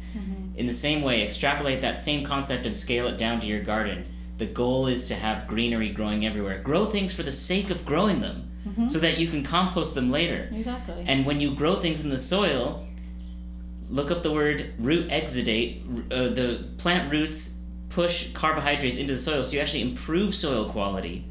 In 0.56 0.66
the 0.66 0.74
same 0.74 1.02
way, 1.02 1.24
extrapolate 1.24 1.82
that 1.82 2.00
same 2.00 2.26
concept 2.26 2.66
and 2.66 2.76
scale 2.76 3.08
it 3.08 3.18
down 3.18 3.40
to 3.40 3.48
your 3.48 3.62
garden. 3.62 4.06
The 4.38 4.46
goal 4.46 4.88
is 4.88 5.08
to 5.08 5.16
have 5.16 5.48
greenery 5.48 5.90
growing 5.90 6.26
everywhere. 6.26 6.60
Grow 6.60 6.86
things 6.86 7.14
for 7.14 7.24
the 7.24 7.32
sake 7.32 7.70
of 7.70 7.86
growing 7.86 8.22
them 8.22 8.52
so 8.88 9.00
that 9.00 9.18
you 9.18 9.28
can 9.28 9.44
compost 9.44 9.96
them 9.96 10.12
later. 10.12 10.50
Exactly. 10.52 11.04
And 11.08 11.26
when 11.26 11.40
you 11.40 11.56
grow 11.56 11.76
things 11.76 12.02
in 12.04 12.10
the 12.10 12.18
soil, 12.18 12.86
look 13.90 14.12
up 14.12 14.24
the 14.24 14.32
word 14.32 14.74
root 14.78 15.10
exudate. 15.10 15.84
Uh, 16.12 16.30
the 16.30 16.68
plant 16.78 17.12
roots 17.12 17.60
push 17.90 18.32
carbohydrates 18.34 18.98
into 18.98 19.14
the 19.14 19.20
soil, 19.20 19.44
so 19.44 19.56
you 19.56 19.62
actually 19.62 19.82
improve 19.82 20.34
soil 20.34 20.66
quality 20.70 21.26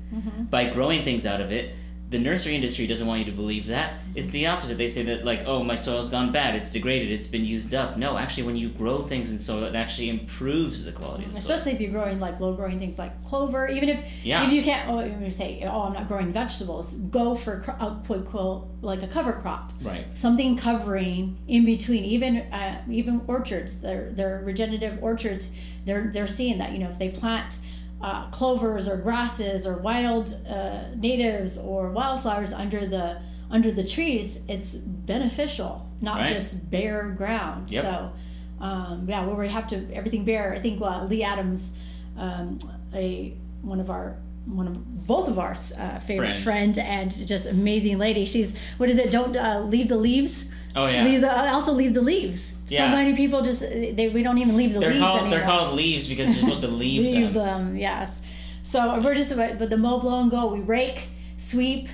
by 0.51 0.69
growing 0.69 1.03
things 1.03 1.25
out 1.27 1.41
of 1.41 1.53
it. 1.53 1.75
The 2.11 2.19
nursery 2.19 2.57
industry 2.57 2.89
doesn't 2.89 3.07
want 3.07 3.21
you 3.21 3.25
to 3.27 3.33
believe 3.33 3.67
that. 3.67 3.95
It's 4.17 4.27
the 4.27 4.49
opposite. 4.49 4.79
They 4.79 4.89
say 4.89 5.05
that 5.05 5.25
like, 5.25 5.45
oh, 5.47 5.63
my 5.63 5.77
soil's 5.77 6.09
gone 6.11 6.33
bad. 6.33 6.57
It's 6.57 6.69
degraded. 6.69 7.13
It's 7.13 7.29
been 7.29 7.45
used 7.45 7.73
up. 7.73 7.97
No, 7.97 8.19
actually, 8.19 8.43
when 8.43 8.57
you 8.57 8.69
grow 8.69 8.99
things 8.99 9.31
in 9.31 9.39
soil, 9.39 9.63
it 9.63 9.77
actually 9.77 10.09
improves 10.11 10.85
the 10.85 10.91
quality 10.91 11.25
of 11.25 11.31
the 11.31 11.37
soil. 11.41 11.53
Especially 11.53 11.73
if 11.73 11.81
you're 11.81 11.93
growing 11.93 12.19
like 12.19 12.41
low 12.41 12.53
growing 12.55 12.81
things 12.81 12.99
like 12.99 13.25
clover, 13.25 13.69
even 13.69 13.89
if 13.89 14.27
Yeah. 14.27 14.45
if 14.45 14.53
you 14.53 14.61
can't, 14.61 14.89
oh, 14.91 15.05
you 15.05 15.31
say, 15.31 15.63
oh, 15.65 15.83
I'm 15.83 15.93
not 15.93 16.09
growing 16.09 16.33
vegetables. 16.33 16.95
Go 16.97 17.37
for 17.37 17.65
a 17.79 18.01
quote 18.05 18.25
quote 18.25 18.69
like 18.83 19.05
a 19.05 19.07
cover 19.07 19.33
crop. 19.33 19.73
Right. 19.81 20.05
Something 20.15 20.57
covering 20.57 21.39
in 21.47 21.65
between, 21.65 22.05
even 22.05 22.39
uh, 22.39 22.83
even 22.91 23.23
orchards. 23.29 23.81
They're 23.81 24.11
they're 24.11 24.43
regenerative 24.45 25.01
orchards. 25.01 25.57
They're 25.85 26.11
they're 26.13 26.27
seeing 26.27 26.59
that 26.59 26.73
you 26.73 26.81
know 26.81 26.89
if 26.91 26.99
they 26.99 27.11
plant. 27.11 27.61
Uh, 28.03 28.31
clovers 28.31 28.89
or 28.89 28.97
grasses 28.97 29.67
or 29.67 29.77
wild 29.77 30.35
uh, 30.49 30.85
natives 30.97 31.59
or 31.59 31.91
wildflowers 31.91 32.53
under 32.53 32.87
the 32.87 33.21
under 33.51 33.71
the 33.71 33.85
trees, 33.87 34.41
it's 34.49 34.75
beneficial, 34.75 35.87
not 36.01 36.19
Right. 36.21 36.29
just 36.29 36.71
bare 36.71 37.11
ground. 37.11 37.71
Yep. 37.71 37.83
So, 37.83 38.13
um, 38.61 39.07
yeah, 39.09 39.27
where 39.27 39.35
we 39.37 39.49
have 39.49 39.67
to 39.67 39.93
everything 39.93 40.25
bare. 40.25 40.55
I 40.55 40.61
think 40.61 40.81
uh, 40.81 41.05
Leigh 41.05 41.25
Adams, 41.25 41.73
um, 42.17 42.59
a 42.95 43.35
one 43.63 43.81
of 43.81 43.91
our 43.91 44.17
one 44.57 44.67
of 44.67 45.07
both 45.07 45.29
of 45.29 45.39
our 45.39 45.53
uh, 45.53 45.99
favorite 45.99 46.37
Friend. 46.37 46.75
friend. 46.75 46.79
and 46.79 47.27
just 47.27 47.47
amazing 47.49 47.99
lady. 47.99 48.25
She's 48.25 48.59
what 48.79 48.89
is 48.89 48.99
it? 48.99 49.11
Don't 49.11 49.37
uh, 49.37 49.61
leave 49.61 49.89
the 49.89 49.97
leaves. 49.97 50.45
Oh 50.77 50.87
yeah. 50.87 51.05
Leave 51.05 51.21
the 51.23 51.51
also 51.51 51.73
leave 51.73 51.95
the 51.95 52.01
leaves. 52.03 52.55
Yeah. 52.69 52.91
So 52.91 52.97
many 52.97 53.15
people 53.17 53.43
just 53.43 53.61
they 53.61 54.11
we 54.13 54.23
don't 54.23 54.39
even 54.39 54.57
leave 54.57 54.73
the 54.73 54.81
they're 54.81 54.91
leaves 54.91 55.01
called 55.03 55.21
anymore. 55.21 55.39
they're 55.39 55.47
called 55.47 55.75
leaves 55.75 56.07
because 56.07 56.29
you're 56.29 56.39
supposed 56.39 56.61
to 56.61 56.69
leave, 56.85 57.03
them. 57.05 57.13
leave 57.23 57.35
them. 57.35 57.67
them. 57.69 57.77
Yes. 57.79 58.23
So 58.63 59.01
we're 59.01 59.15
just 59.17 59.33
about, 59.33 59.59
but 59.59 59.69
the 59.71 59.77
mow, 59.77 59.99
blow, 59.99 60.21
and 60.23 60.31
go. 60.31 60.53
We 60.53 60.61
rake, 60.61 61.09
sweep, 61.37 61.89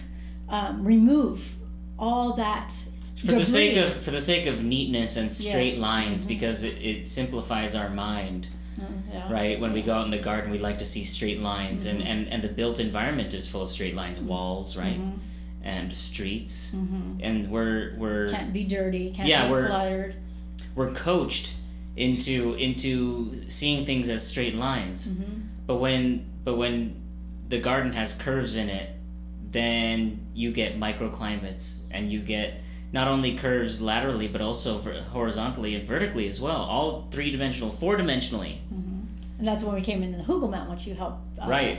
um, 0.50 0.84
remove 0.84 1.56
all 1.98 2.34
that. 2.34 2.70
for 3.16 3.32
the 3.32 3.44
sake 3.46 3.78
of 3.78 4.02
for 4.04 4.10
the 4.10 4.20
sake 4.20 4.46
of 4.46 4.62
neatness 4.62 5.16
and 5.16 5.32
straight 5.32 5.78
lines 5.78 6.26
because 6.26 6.64
it, 6.64 6.76
it 6.82 7.06
simplifies 7.06 7.75
our 7.75 7.88
mind 7.88 8.48
Mm-hmm. 8.78 9.12
yeah. 9.12 9.33
right? 9.33 9.61
When 9.61 9.73
we 9.73 9.83
go 9.83 9.95
out 9.95 10.04
in 10.04 10.11
the 10.11 10.18
garden 10.18 10.50
we 10.50 10.59
like 10.59 10.78
to 10.78 10.87
see 10.87 11.04
straight 11.04 11.40
lines. 11.40 11.87
And, 11.87 12.00
mm-hmm. 12.00 12.09
and 12.09 12.28
and 12.28 12.42
the 12.42 12.49
built 12.49 12.80
environment 12.80 13.35
is 13.35 13.49
full 13.49 13.62
of 13.62 13.71
straight 13.71 13.95
lines 13.95 14.18
mm-hmm. 14.18 14.28
walls 14.28 14.76
right? 14.76 15.00
And 15.62 15.92
streets. 15.92 16.73
And 17.21 17.50
we're 17.50 17.95
we're 17.97 18.28
can't 18.28 18.52
be 18.52 18.64
dirty. 18.64 19.11
Can't 19.11 19.28
Yeah, 19.28 19.47
be 19.47 19.52
we're- 19.52 19.68
cluttered. 19.68 20.16
we're 20.75 20.92
coached 20.92 21.54
into 21.97 22.54
into 22.54 23.49
seeing 23.49 23.85
things 23.87 24.09
as 24.09 24.26
straight 24.26 24.54
lines. 24.54 25.18
But 25.66 25.76
when 25.76 26.26
but 26.45 26.56
when 26.56 27.02
the 27.49 27.59
garden 27.59 27.92
has 27.92 28.12
curves 28.14 28.56
in 28.56 28.68
it 28.68 28.90
then 29.50 30.26
you 30.35 30.52
get 30.52 30.78
microclimates 30.78 31.85
and 31.90 32.11
you 32.12 32.21
get 32.21 32.61
not 32.99 33.07
only 33.15 33.31
curves 33.47 33.75
laterally 33.93 34.29
but 34.35 34.41
also 34.49 34.71
horizontally 35.17 35.75
and 35.76 35.85
vertically 35.95 36.26
as 36.33 36.38
well 36.47 36.61
all 36.75 36.88
three-dimensional 37.15 37.71
four-dimensionally 37.83 38.55
And 39.38 39.47
that's 39.49 39.62
when 39.67 39.75
we 39.81 39.83
came 39.91 40.00
into 40.07 40.17
the 40.23 40.25
Hugel 40.31 40.49
Mountain, 40.55 40.71
which 40.75 40.87
you 40.88 40.95
helped. 41.03 41.21
Uh, 41.38 41.47
right 41.59 41.79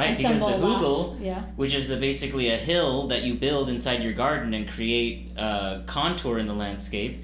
right 0.00 0.16
because 0.16 0.40
the 0.50 0.56
hugel 0.66 0.98
Yeah. 1.30 1.40
which 1.62 1.74
is 1.78 1.84
the 1.92 1.96
basically 2.08 2.46
a 2.58 2.58
hill 2.70 2.94
that 3.12 3.22
you 3.26 3.32
build 3.46 3.66
inside 3.74 3.98
your 4.06 4.12
garden 4.24 4.50
and 4.56 4.64
create 4.76 5.14
uh, 5.46 5.72
contour 5.96 6.34
in 6.42 6.46
the 6.52 6.58
landscape 6.64 7.14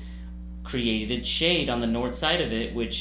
created 0.71 1.23
shade 1.39 1.67
on 1.75 1.79
the 1.85 1.91
north 1.99 2.15
side 2.25 2.41
of 2.47 2.51
it 2.61 2.69
which 2.81 2.99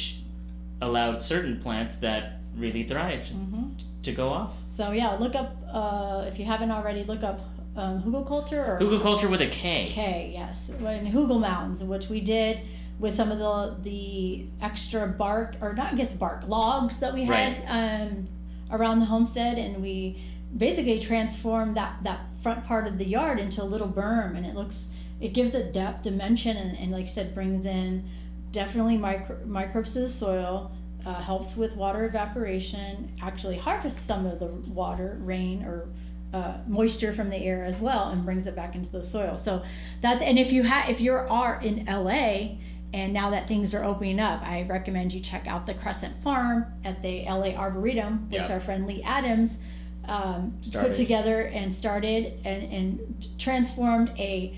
allowed 0.87 1.17
certain 1.33 1.55
plants 1.65 1.93
that 2.05 2.21
really 2.63 2.83
thrived 2.91 3.29
Mm-hmm. 3.33 3.65
to 4.07 4.11
go 4.21 4.27
off 4.39 4.53
So 4.79 4.83
yeah, 5.01 5.11
look 5.23 5.35
up 5.41 5.49
uh, 5.79 6.29
if 6.29 6.35
you 6.39 6.45
haven't 6.53 6.71
already. 6.77 7.01
Look 7.13 7.23
up 7.31 7.39
um, 7.75 8.01
Hugelkultur 8.01 8.67
or 8.67 8.79
hugelkultur 8.79 9.29
with 9.29 9.41
a 9.41 9.47
k 9.47 9.85
K. 9.87 10.31
Yes, 10.33 10.69
in 10.69 11.07
Hoogle 11.07 11.39
Mountains, 11.39 11.83
which 11.83 12.09
we 12.09 12.19
did 12.21 12.61
with 12.99 13.15
some 13.15 13.31
of 13.31 13.39
the 13.39 13.75
the 13.81 14.45
extra 14.61 15.07
bark 15.07 15.55
or 15.61 15.73
not 15.73 15.93
I 15.93 15.95
guess 15.95 16.13
bark 16.13 16.47
logs 16.47 16.99
that 16.99 17.13
we 17.13 17.23
had 17.23 17.63
um, 17.67 18.27
around 18.69 18.99
the 18.99 19.05
homestead, 19.05 19.57
and 19.57 19.81
we 19.81 20.21
basically 20.55 20.99
transformed 20.99 21.75
that 21.75 22.03
that 22.03 22.19
front 22.37 22.65
part 22.65 22.87
of 22.87 22.97
the 22.97 23.05
yard 23.05 23.39
into 23.39 23.63
a 23.63 23.65
little 23.65 23.87
berm, 23.87 24.35
and 24.35 24.45
it 24.45 24.55
looks 24.55 24.89
it 25.19 25.33
gives 25.33 25.55
it 25.55 25.71
depth, 25.71 26.03
dimension, 26.03 26.57
and, 26.57 26.77
and 26.77 26.91
like 26.91 27.03
you 27.03 27.07
said, 27.07 27.33
brings 27.33 27.65
in 27.65 28.09
definitely 28.51 28.97
micro, 28.97 29.37
microbes 29.45 29.93
to 29.93 29.99
the 29.99 30.09
soil. 30.09 30.71
Uh, 31.03 31.15
helps 31.15 31.57
with 31.57 31.75
water 31.75 32.05
evaporation. 32.05 33.11
Actually, 33.23 33.57
harvests 33.57 33.99
some 33.99 34.27
of 34.27 34.37
the 34.37 34.45
water, 34.69 35.17
rain, 35.21 35.63
or 35.63 35.89
uh, 36.33 36.53
moisture 36.67 37.11
from 37.13 37.29
the 37.29 37.37
air 37.37 37.63
as 37.65 37.79
well, 37.81 38.09
and 38.09 38.23
brings 38.25 38.47
it 38.47 38.55
back 38.55 38.75
into 38.75 38.91
the 38.91 39.03
soil. 39.03 39.37
So 39.37 39.63
that's 40.01 40.21
and 40.21 40.39
if 40.39 40.51
you 40.51 40.63
have 40.63 40.89
if 40.89 41.01
you 41.01 41.13
are 41.13 41.59
in 41.61 41.85
LA 41.85 42.55
and 42.93 43.13
now 43.13 43.29
that 43.29 43.47
things 43.47 43.73
are 43.73 43.83
opening 43.83 44.19
up, 44.19 44.41
I 44.43 44.63
recommend 44.63 45.13
you 45.13 45.21
check 45.21 45.47
out 45.47 45.65
the 45.65 45.73
Crescent 45.73 46.15
Farm 46.17 46.65
at 46.83 47.01
the 47.01 47.23
LA 47.25 47.51
Arboretum, 47.55 48.29
which 48.29 48.41
Yeah. 48.47 48.53
our 48.53 48.59
friend 48.59 48.85
Leigh 48.87 49.03
Adams 49.03 49.59
um, 50.07 50.57
put 50.73 50.93
together 50.93 51.43
and 51.43 51.71
started 51.71 52.39
and, 52.43 52.63
and 52.73 53.27
transformed 53.37 54.09
a 54.17 54.57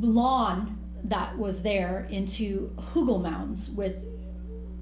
lawn 0.00 0.78
that 1.04 1.36
was 1.38 1.62
there 1.62 2.06
into 2.10 2.70
Hugel 2.76 3.22
mounds 3.22 3.70
with 3.70 3.96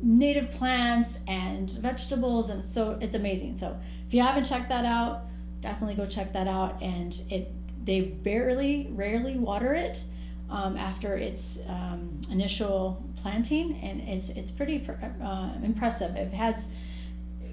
native 0.03 0.51
plants 0.51 1.19
and 1.29 1.71
vegetables 1.71 2.51
and 2.51 2.63
so 2.63 2.99
it's 3.01 3.15
amazing 3.15 3.57
so 3.57 3.79
if 4.07 4.13
you 4.15 4.21
haven't 4.21 4.45
checked 4.45 4.69
that 4.69 4.85
out 4.85 5.27
definitely 5.63 5.95
go 5.95 6.05
check 6.05 6.33
that 6.35 6.49
out 6.49 6.83
and 6.83 7.23
it 7.31 7.51
they 7.85 8.01
barely 8.01 8.89
rarely 8.93 9.37
water 9.39 9.73
it 9.75 10.05
um, 10.51 10.77
after 10.77 11.17
its 11.17 11.59
um, 11.67 12.21
initial 12.31 13.03
planting 13.17 13.77
and 13.83 14.01
it's 14.03 14.29
it's 14.29 14.51
pretty 14.51 14.79
pr- 14.81 14.93
uh, 15.23 15.51
impressive. 15.63 16.15
It 16.15 16.33
has 16.35 16.73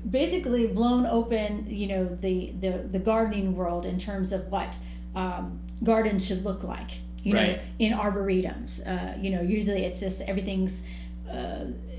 basically 0.09 0.67
blown 0.67 1.05
open 1.05 1.65
you 1.69 1.87
know 1.87 2.05
the 2.05 2.53
the, 2.59 2.87
the 2.91 2.99
gardening 2.99 3.55
world 3.55 3.85
in 3.85 3.97
terms 3.97 4.33
of 4.33 4.47
what 4.51 4.77
um, 5.15 5.59
gardens 5.83 6.27
should 6.27 6.43
look 6.43 6.63
like 6.63 6.91
you 7.23 7.33
know 7.33 7.57
in 7.79 7.93
arboretums. 7.93 8.85
Uh, 8.85 9.17
you 9.19 9.29
know 9.29 9.41
usually 9.41 9.83
it's 9.85 9.99
just 9.99 10.21
everything's 10.21 10.83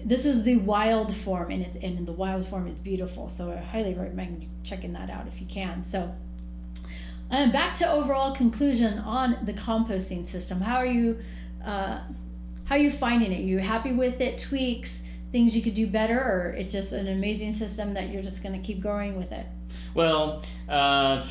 this 0.05 0.25
is 0.27 0.43
the 0.45 0.57
wild 0.57 1.15
form 1.15 1.51
and 1.51 1.63
it's 1.63 1.77
and 1.77 1.99
in 1.99 2.05
the 2.05 2.13
wild 2.13 2.47
form 2.47 2.67
it's 2.67 2.81
beautiful. 2.81 3.29
So 3.29 3.53
i 3.53 3.57
highly 3.57 3.95
recommend 3.95 4.49
checking 4.63 4.93
that 4.95 5.11
out 5.11 5.27
if 5.27 5.41
you 5.41 5.47
can. 5.47 5.83
So 5.83 6.15
um, 7.31 7.53
back 7.53 7.75
to 7.75 7.91
overall 7.91 8.33
conclusion 8.33 8.99
on 8.99 9.39
the 9.45 9.53
composting 9.53 10.27
system. 10.27 10.61
How 10.61 10.77
are 10.77 10.87
you 10.87 11.19
uh, 11.65 12.01
how 12.65 12.77
are 12.77 12.79
you 12.79 12.91
finding 12.91 13.33
it? 13.33 13.41
Are 13.41 13.47
you 13.47 13.59
happy 13.59 13.93
with 13.93 14.21
it 14.21 14.39
tweaks 14.39 15.03
things 15.33 15.55
you 15.55 15.63
could 15.63 15.75
do 15.75 15.87
better 15.87 16.19
or 16.19 16.55
it's 16.59 16.73
just 16.73 16.93
an 16.93 17.07
amazing 17.09 17.53
system 17.53 17.95
that 17.95 18.13
you're 18.13 18.23
just 18.23 18.43
going 18.43 18.61
to 18.61 18.65
keep 18.67 18.81
going 18.81 19.17
with 19.17 19.33
it? 19.33 19.47
Well, 19.95 20.43
uh, 20.69 21.25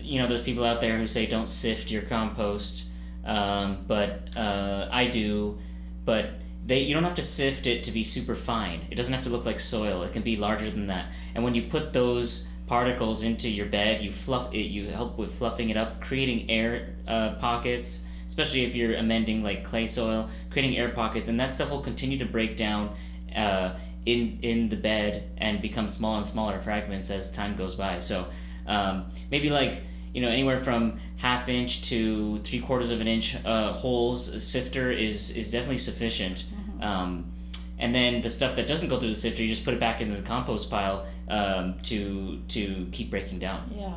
you 0.00 0.20
know, 0.20 0.26
there's 0.26 0.42
people 0.42 0.64
out 0.64 0.80
there 0.80 0.96
who 0.96 1.06
say 1.06 1.26
don't 1.26 1.48
sift 1.48 1.90
your 1.90 2.02
compost, 2.02 2.86
um, 3.24 3.84
but 3.86 4.28
uh, 4.36 4.88
I 4.90 5.06
do. 5.06 5.58
But 6.04 6.41
they 6.64 6.80
you 6.80 6.94
don't 6.94 7.04
have 7.04 7.14
to 7.16 7.22
sift 7.22 7.66
it 7.66 7.82
to 7.84 7.92
be 7.92 8.02
super 8.02 8.34
fine. 8.34 8.80
It 8.90 8.94
doesn't 8.94 9.12
have 9.12 9.24
to 9.24 9.30
look 9.30 9.44
like 9.44 9.60
soil. 9.60 10.02
It 10.02 10.12
can 10.12 10.22
be 10.22 10.36
larger 10.36 10.70
than 10.70 10.86
that. 10.88 11.06
And 11.34 11.42
when 11.44 11.54
you 11.54 11.62
put 11.62 11.92
those 11.92 12.48
particles 12.66 13.24
into 13.24 13.50
your 13.50 13.66
bed, 13.66 14.00
you 14.00 14.10
fluff 14.10 14.52
it. 14.54 14.68
You 14.68 14.86
help 14.86 15.18
with 15.18 15.32
fluffing 15.34 15.70
it 15.70 15.76
up, 15.76 16.00
creating 16.00 16.50
air 16.50 16.94
uh, 17.06 17.34
pockets. 17.34 18.06
Especially 18.26 18.64
if 18.64 18.74
you're 18.74 18.94
amending 18.94 19.44
like 19.44 19.62
clay 19.62 19.86
soil, 19.86 20.30
creating 20.50 20.78
air 20.78 20.88
pockets, 20.88 21.28
and 21.28 21.38
that 21.38 21.50
stuff 21.50 21.70
will 21.70 21.80
continue 21.82 22.16
to 22.18 22.24
break 22.24 22.56
down 22.56 22.94
uh, 23.36 23.76
in 24.06 24.38
in 24.42 24.68
the 24.70 24.76
bed 24.76 25.30
and 25.36 25.60
become 25.60 25.86
smaller 25.86 26.18
and 26.18 26.26
smaller 26.26 26.58
fragments 26.58 27.10
as 27.10 27.30
time 27.30 27.56
goes 27.56 27.74
by. 27.74 27.98
So 27.98 28.26
um, 28.66 29.08
maybe 29.30 29.50
like 29.50 29.82
you 30.12 30.20
know 30.20 30.28
anywhere 30.28 30.58
from 30.58 30.98
half 31.18 31.48
inch 31.48 31.82
to 31.82 32.38
three 32.38 32.58
quarters 32.58 32.90
of 32.90 33.00
an 33.00 33.08
inch 33.08 33.36
uh, 33.44 33.72
holes 33.72 34.28
a 34.28 34.40
sifter 34.40 34.90
is 34.90 35.36
is 35.36 35.50
definitely 35.50 35.78
sufficient 35.78 36.44
um, 36.80 37.30
and 37.78 37.94
then 37.94 38.20
the 38.20 38.30
stuff 38.30 38.54
that 38.56 38.66
doesn't 38.66 38.88
go 38.88 38.98
through 38.98 39.08
the 39.08 39.14
sifter 39.14 39.42
you 39.42 39.48
just 39.48 39.64
put 39.64 39.74
it 39.74 39.80
back 39.80 40.00
into 40.00 40.14
the 40.14 40.22
compost 40.22 40.70
pile 40.70 41.06
um, 41.28 41.76
to 41.78 42.40
to 42.48 42.86
keep 42.92 43.10
breaking 43.10 43.38
down 43.38 43.62
Yeah, 43.74 43.96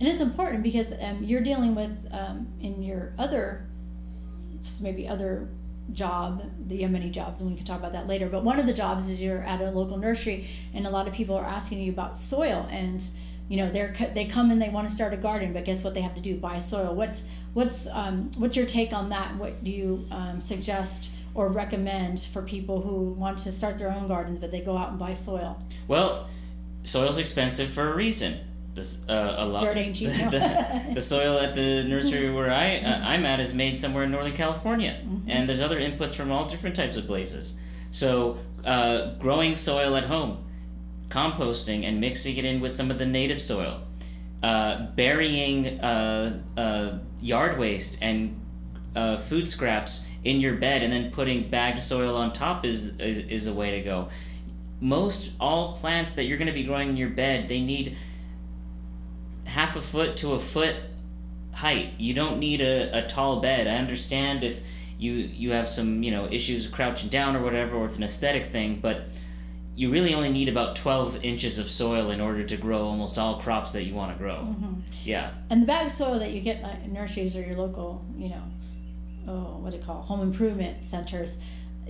and 0.00 0.08
it's 0.08 0.20
important 0.20 0.62
because 0.62 0.92
um, 1.00 1.22
you're 1.22 1.42
dealing 1.42 1.74
with 1.74 2.08
um, 2.12 2.48
in 2.60 2.82
your 2.82 3.12
other 3.18 3.66
maybe 4.82 5.06
other 5.08 5.48
job. 5.92 6.50
You 6.68 6.82
have 6.82 6.90
many 6.90 7.10
jobs, 7.10 7.42
and 7.42 7.50
we 7.50 7.56
can 7.56 7.66
talk 7.66 7.78
about 7.78 7.92
that 7.92 8.06
later. 8.06 8.28
But 8.28 8.44
one 8.44 8.58
of 8.58 8.66
the 8.66 8.72
jobs 8.72 9.10
is 9.10 9.22
you're 9.22 9.42
at 9.42 9.60
a 9.60 9.70
local 9.70 9.98
nursery, 9.98 10.48
and 10.72 10.86
a 10.86 10.90
lot 10.90 11.06
of 11.06 11.14
people 11.14 11.36
are 11.36 11.44
asking 11.44 11.80
you 11.80 11.92
about 11.92 12.18
soil 12.18 12.66
and. 12.70 13.08
You 13.54 13.62
know, 13.62 13.70
they're 13.70 13.94
they 14.14 14.24
come 14.24 14.50
and 14.50 14.60
they 14.60 14.68
want 14.68 14.88
to 14.88 14.92
start 14.92 15.14
a 15.14 15.16
garden, 15.16 15.52
but 15.52 15.64
guess 15.64 15.84
what 15.84 15.94
they 15.94 16.00
have 16.00 16.16
to 16.16 16.20
do? 16.20 16.36
Buy 16.36 16.58
soil. 16.58 16.92
What's 16.92 17.22
what's 17.52 17.86
um, 17.86 18.28
what's 18.38 18.56
your 18.56 18.66
take 18.66 18.92
on 18.92 19.10
that? 19.10 19.36
What 19.36 19.62
do 19.62 19.70
you 19.70 20.04
um, 20.10 20.40
suggest 20.40 21.12
or 21.36 21.46
recommend 21.46 22.18
for 22.18 22.42
people 22.42 22.80
who 22.80 23.12
want 23.12 23.38
to 23.38 23.52
start 23.52 23.78
their 23.78 23.92
own 23.92 24.08
gardens, 24.08 24.40
but 24.40 24.50
they 24.50 24.60
go 24.60 24.76
out 24.76 24.90
and 24.90 24.98
buy 24.98 25.14
soil? 25.14 25.56
well 25.86 26.28
soil's 26.82 27.18
expensive 27.18 27.70
for 27.70 27.92
a 27.92 27.94
reason 27.94 28.40
this 28.74 29.08
uh, 29.08 29.36
a 29.38 29.46
lot 29.46 29.62
Dirt 29.62 29.76
ain't 29.76 29.94
cheap. 29.94 30.08
the, 30.08 30.82
the, 30.88 30.94
the 30.94 31.00
soil 31.00 31.38
at 31.38 31.54
the 31.54 31.84
nursery 31.84 32.32
where 32.32 32.50
I 32.50 32.78
uh, 32.78 33.02
I'm 33.04 33.24
at 33.24 33.38
is 33.38 33.54
made 33.54 33.78
somewhere 33.78 34.02
in 34.02 34.10
Northern 34.10 34.32
California, 34.32 35.00
and 35.28 35.48
there's 35.48 35.60
other 35.60 35.78
inputs 35.78 36.16
from 36.16 36.32
all 36.32 36.46
different 36.46 36.74
types 36.74 36.96
of 36.96 37.06
places. 37.06 37.60
So 37.92 38.38
uh, 38.64 39.14
growing 39.20 39.54
soil 39.54 39.94
at 39.94 40.04
home, 40.04 40.44
composting 41.14 41.84
and 41.84 42.00
mixing 42.00 42.36
it 42.36 42.44
in 42.44 42.60
with 42.60 42.72
some 42.72 42.90
of 42.90 42.98
the 42.98 43.06
native 43.06 43.40
soil, 43.40 43.80
uh, 44.42 44.86
burying 44.96 45.78
uh, 45.80 46.42
uh, 46.56 46.98
yard 47.20 47.56
waste 47.56 47.98
and 48.02 48.40
uh, 48.96 49.16
food 49.16 49.48
scraps 49.48 50.08
in 50.24 50.40
your 50.40 50.56
bed, 50.56 50.82
and 50.82 50.92
then 50.92 51.10
putting 51.10 51.48
bagged 51.48 51.82
soil 51.82 52.16
on 52.16 52.32
top 52.32 52.64
is, 52.64 52.96
is 52.96 53.18
is 53.18 53.46
a 53.46 53.54
way 53.54 53.70
to 53.72 53.80
go. 53.80 54.08
Most 54.80 55.32
all 55.38 55.76
plants 55.76 56.14
that 56.14 56.24
you're 56.24 56.38
going 56.38 56.48
to 56.48 56.54
be 56.54 56.64
growing 56.64 56.90
in 56.90 56.96
your 56.96 57.10
bed, 57.10 57.48
they 57.48 57.60
need 57.60 57.96
half 59.44 59.76
a 59.76 59.80
foot 59.80 60.16
to 60.16 60.32
a 60.32 60.38
foot 60.38 60.74
height. 61.52 61.92
You 61.98 62.14
don't 62.14 62.38
need 62.38 62.60
a, 62.60 63.04
a 63.04 63.06
tall 63.06 63.40
bed. 63.40 63.66
I 63.68 63.76
understand 63.76 64.42
if 64.42 64.62
you 64.98 65.12
you 65.12 65.52
have 65.52 65.68
some 65.68 66.02
you 66.02 66.10
know 66.10 66.26
issues 66.26 66.66
crouching 66.66 67.08
down 67.08 67.36
or 67.36 67.42
whatever, 67.42 67.76
or 67.76 67.84
it's 67.86 67.96
an 67.96 68.02
aesthetic 68.02 68.46
thing, 68.46 68.80
but 68.80 69.06
you 69.76 69.90
really 69.90 70.14
only 70.14 70.30
need 70.30 70.48
about 70.48 70.76
12 70.76 71.24
inches 71.24 71.58
of 71.58 71.68
soil 71.68 72.10
in 72.10 72.20
order 72.20 72.44
to 72.44 72.56
grow 72.56 72.82
almost 72.82 73.18
all 73.18 73.40
crops 73.40 73.72
that 73.72 73.84
you 73.84 73.94
want 73.94 74.12
to 74.12 74.18
grow. 74.22 74.36
Mm-hmm. 74.36 74.74
Yeah. 75.04 75.30
And 75.50 75.62
the 75.62 75.66
bag 75.66 75.90
soil 75.90 76.18
that 76.20 76.30
you 76.30 76.40
get 76.40 76.62
at 76.62 76.88
nurseries 76.88 77.36
or 77.36 77.42
your 77.42 77.56
local, 77.56 78.04
you 78.16 78.28
know, 78.28 78.42
oh, 79.26 79.58
what 79.58 79.70
do 79.72 79.78
you 79.78 79.82
call 79.82 80.00
it, 80.00 80.04
home 80.04 80.20
improvement 80.20 80.84
centers, 80.84 81.38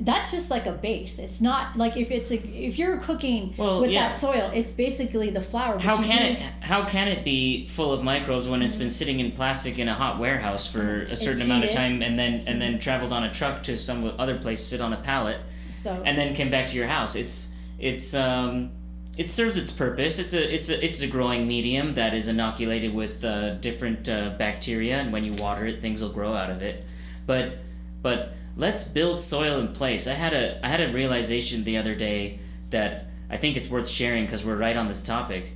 that's 0.01 0.33
just 0.33 0.51
like 0.51 0.67
a 0.67 0.73
base. 0.73 1.19
It's 1.19 1.41
not 1.41 1.77
like 1.77 1.97
if 1.97 2.11
it's 2.11 2.33
a 2.33 2.37
if 2.37 2.79
you're 2.79 2.97
cooking 2.97 3.55
Well, 3.57 3.81
with 3.81 3.91
yeah. 3.91 4.09
that 4.09 4.19
soil, 4.19 4.51
it's 4.53 4.73
basically 4.73 5.31
the 5.31 5.41
flour. 5.41 5.79
How 5.79 6.03
can 6.03 6.23
need- 6.23 6.39
it 6.39 6.39
how 6.61 6.85
can 6.85 7.07
it 7.07 7.25
be 7.25 7.67
full 7.67 7.93
of 7.93 8.03
microbes 8.03 8.49
when 8.49 8.63
it's 8.63 8.75
been 8.75 8.89
mm-hmm. 8.89 8.93
sitting 8.93 9.21
in 9.21 9.31
plastic 9.31 9.79
in 9.79 9.89
a 9.89 9.95
hot 9.95 10.19
warehouse 10.19 10.67
for 10.67 10.81
mm-hmm. 10.81 11.13
a 11.13 11.17
certain 11.17 11.35
it's 11.35 11.45
amount 11.45 11.65
of 11.65 11.71
time 11.71 12.03
and 12.03 12.19
then 12.19 12.43
and 12.47 12.61
then 12.61 12.79
traveled 12.79 13.13
on 13.13 13.25
a 13.25 13.31
truck 13.33 13.63
to 13.65 13.77
some 13.77 14.13
other 14.19 14.37
place 14.37 14.65
sit 14.65 14.81
on 14.81 14.93
a 14.93 14.97
pallet 14.97 15.39
So 15.83 16.03
and 16.05 16.19
then 16.19 16.35
came 16.35 16.51
back 16.51 16.67
to 16.67 16.77
your 16.77 16.89
house. 16.89 17.15
It's 17.15 17.54
it's 17.85 18.15
um, 18.15 18.71
it 19.19 19.29
serves 19.29 19.59
its 19.59 19.71
purpose. 19.71 20.19
It's 20.19 20.33
a 20.33 20.55
it's 20.55 20.71
a 20.71 20.83
it's 20.83 21.03
a 21.03 21.07
growing 21.07 21.47
medium 21.47 21.93
that 21.95 22.15
is 22.15 22.29
inoculated 22.29 22.95
with 22.95 23.23
uh, 23.23 23.57
different 23.57 24.09
uh, 24.09 24.31
bacteria, 24.39 24.97
and 24.97 25.13
when 25.13 25.23
you 25.23 25.35
water 25.35 25.67
it, 25.67 25.83
things 25.83 26.01
will 26.01 26.09
grow 26.09 26.33
out 26.33 26.49
of 26.49 26.63
it. 26.63 26.87
But 27.27 27.59
but 28.01 28.33
let's 28.57 28.85
build 28.85 29.21
soil 29.21 29.61
in 29.61 29.69
place. 29.69 30.09
I 30.09 30.15
had 30.15 30.33
a 30.33 30.65
I 30.65 30.69
had 30.69 30.81
a 30.81 30.93
realization 30.95 31.63
the 31.63 31.77
other 31.77 31.95
day 31.95 32.41
that 32.71 33.07
I 33.29 33.37
think 33.37 33.59
it's 33.59 33.69
worth 33.69 33.87
sharing 33.87 34.25
because 34.25 34.45
we're 34.47 34.57
right 34.57 34.77
on 34.77 34.87
this 34.87 35.03
topic. 35.03 35.53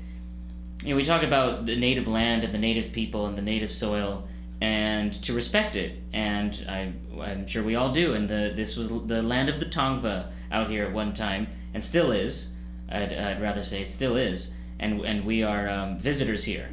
You 0.84 0.90
know, 0.90 0.96
we 0.96 1.04
talk 1.04 1.22
about 1.22 1.64
the 1.64 1.76
native 1.76 2.06
land 2.06 2.44
and 2.44 2.52
the 2.52 2.58
native 2.58 2.92
people 2.92 3.26
and 3.26 3.38
the 3.38 3.42
native 3.42 3.72
soil, 3.72 4.28
and 4.60 5.12
to 5.12 5.32
respect 5.32 5.76
it. 5.76 6.02
And 6.12 6.64
I, 6.68 6.92
I'm 7.20 7.46
sure 7.46 7.62
we 7.62 7.74
all 7.76 7.92
do. 7.92 8.14
And 8.14 8.28
the 8.28 8.52
this 8.54 8.76
was 8.76 8.88
the 9.06 9.22
land 9.22 9.48
of 9.48 9.60
the 9.60 9.66
Tongva 9.66 10.30
out 10.50 10.68
here 10.68 10.84
at 10.84 10.92
one 10.92 11.12
time, 11.12 11.48
and 11.74 11.82
still 11.82 12.12
is. 12.12 12.54
I'd, 12.90 13.12
I'd 13.12 13.40
rather 13.40 13.62
say 13.62 13.82
it 13.82 13.90
still 13.90 14.16
is. 14.16 14.54
And 14.80 15.04
and 15.04 15.24
we 15.24 15.42
are 15.42 15.68
um, 15.68 15.98
visitors 15.98 16.44
here. 16.44 16.68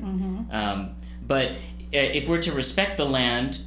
Um, 0.52 0.96
but 1.28 1.52
uh, 1.52 1.58
if 1.92 2.28
we're 2.28 2.42
to 2.42 2.52
respect 2.52 2.98
the 2.98 3.06
land 3.06 3.62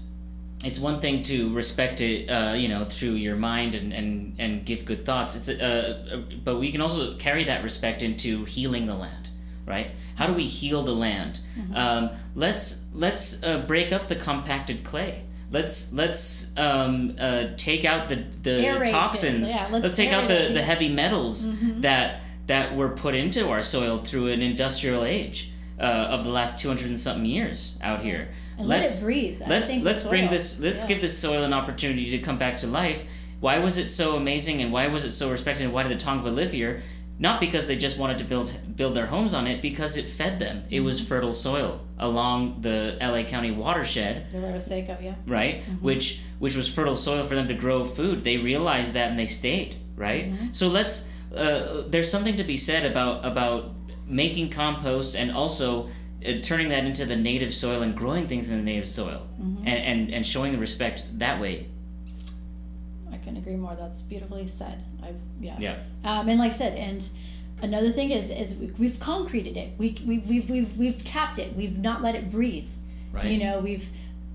it's 0.64 0.78
one 0.78 1.00
thing 1.00 1.22
to 1.22 1.52
respect 1.54 2.00
it, 2.00 2.28
uh, 2.28 2.54
you 2.56 2.68
know, 2.68 2.84
through 2.84 3.12
your 3.12 3.36
mind 3.36 3.74
and, 3.74 3.92
and, 3.92 4.34
and 4.38 4.64
give 4.64 4.84
good 4.84 5.04
thoughts. 5.04 5.36
It's 5.36 5.48
a, 5.48 5.64
uh, 5.64 6.20
but 6.42 6.56
we 6.58 6.72
can 6.72 6.80
also 6.80 7.14
carry 7.16 7.44
that 7.44 7.62
respect 7.62 8.02
into 8.02 8.44
healing 8.44 8.86
the 8.86 8.94
land, 8.94 9.27
right? 9.68 9.90
How 10.16 10.26
do 10.26 10.32
we 10.32 10.44
heal 10.44 10.82
the 10.82 10.94
land? 10.94 11.40
Um, 11.74 12.10
let's 12.34 12.86
let's 12.94 13.42
uh, 13.44 13.60
break 13.66 13.92
up 13.92 14.08
the 14.08 14.16
compacted 14.16 14.82
clay. 14.84 15.24
Let's 15.50 15.92
let's 15.92 16.56
um, 16.58 17.14
uh, 17.18 17.44
take 17.56 17.84
out 17.84 18.08
the 18.08 18.16
the 18.42 18.50
Aerate 18.50 18.90
toxins. 18.90 19.54
Yeah, 19.54 19.66
let's 19.70 19.96
take 19.96 20.12
out 20.12 20.28
the, 20.28 20.50
the 20.52 20.62
heavy 20.62 20.88
metals 20.88 21.48
that 21.80 22.20
that 22.46 22.74
were 22.74 22.90
put 22.90 23.14
into 23.14 23.48
our 23.48 23.62
soil 23.62 23.98
through 23.98 24.28
an 24.28 24.42
industrial 24.42 25.04
age 25.04 25.52
uh, 25.78 25.82
of 26.10 26.24
the 26.24 26.30
last 26.30 26.58
two 26.58 26.68
hundred 26.68 26.86
and 26.88 26.98
something 27.00 27.26
years 27.26 27.78
out 27.82 28.00
here. 28.00 28.28
and 28.58 28.66
let 28.66 28.84
it 28.84 29.00
breathe. 29.02 29.40
I 29.44 29.48
Let's 29.48 29.74
let's 29.82 30.02
bring 30.02 30.28
this. 30.28 30.60
Let's 30.60 30.82
Yeah. 30.82 30.88
give 30.88 31.00
this 31.00 31.16
soil 31.16 31.44
an 31.44 31.52
opportunity 31.52 32.10
to 32.10 32.18
come 32.18 32.38
back 32.38 32.56
to 32.58 32.66
life. 32.66 33.04
Why 33.40 33.60
was 33.60 33.78
it 33.78 33.86
so 33.86 34.16
amazing, 34.16 34.60
and 34.62 34.72
why 34.72 34.88
was 34.88 35.04
it 35.04 35.12
so 35.12 35.30
respected, 35.30 35.64
and 35.64 35.72
why 35.72 35.84
did 35.84 35.92
the 35.96 36.04
Tongva 36.04 36.34
live 36.34 36.50
here? 36.52 36.82
Not 37.20 37.40
because 37.40 37.66
they 37.66 37.76
just 37.76 37.98
wanted 37.98 38.18
to 38.18 38.24
build 38.24 38.52
build 38.76 38.94
their 38.94 39.06
homes 39.06 39.34
on 39.34 39.46
it, 39.46 39.60
because 39.60 39.96
it 39.96 40.08
fed 40.08 40.38
them. 40.38 40.64
It 40.70 40.80
was 40.80 41.00
Mm-hmm. 41.00 41.08
fertile 41.08 41.32
soil 41.32 41.80
along 41.98 42.60
the 42.60 42.96
LA 43.00 43.22
County 43.24 43.50
watershed, 43.50 44.30
the 44.30 44.38
Arroyo 44.38 44.60
Seco, 44.60 44.96
yeah. 45.00 45.14
right? 45.26 45.62
Which 45.80 46.20
which 46.38 46.54
was 46.56 46.72
fertile 46.72 46.94
soil 46.94 47.24
for 47.24 47.34
them 47.34 47.48
to 47.48 47.54
grow 47.54 47.82
food. 47.84 48.22
They 48.24 48.36
realized 48.36 48.92
that 48.94 49.10
and 49.10 49.18
they 49.18 49.26
stayed, 49.26 49.76
right? 49.96 50.32
So 50.52 50.68
let's. 50.68 51.10
Uh, 51.34 51.82
there's 51.88 52.10
something 52.10 52.36
to 52.36 52.44
be 52.44 52.56
said 52.56 52.86
about 52.86 53.24
about 53.24 53.74
making 54.06 54.48
compost 54.50 55.14
and 55.16 55.30
also 55.32 55.88
uh, 56.26 56.32
turning 56.42 56.70
that 56.70 56.84
into 56.84 57.04
the 57.04 57.16
native 57.16 57.52
soil 57.52 57.82
and 57.82 57.94
growing 57.96 58.26
things 58.26 58.48
in 58.50 58.56
the 58.56 58.62
native 58.64 58.86
soil 58.88 59.28
and, 59.38 59.68
and 59.68 60.14
and 60.14 60.24
showing 60.24 60.52
the 60.52 60.58
respect 60.58 61.18
that 61.18 61.40
way. 61.40 61.66
Agree 63.48 63.58
more. 63.58 63.74
That's 63.74 64.02
beautifully 64.02 64.46
said. 64.46 64.84
I 65.02 65.14
yeah. 65.40 65.56
Yeah. 65.58 65.76
Um, 66.04 66.28
and 66.28 66.38
like 66.38 66.50
I 66.50 66.54
said, 66.54 66.76
and 66.76 67.08
another 67.62 67.90
thing 67.90 68.10
is 68.10 68.30
is 68.30 68.56
we- 68.56 68.72
we've 68.78 69.00
concreted 69.00 69.56
it. 69.56 69.72
We 69.78 69.96
we 70.06 70.18
we've 70.18 70.50
we've 70.50 70.76
we've 70.76 71.02
capped 71.04 71.38
it. 71.38 71.56
We've 71.56 71.78
not 71.78 72.02
let 72.02 72.14
it 72.14 72.30
breathe. 72.30 72.68
Right. 73.10 73.24
You 73.24 73.38
know, 73.38 73.60
we've 73.60 73.88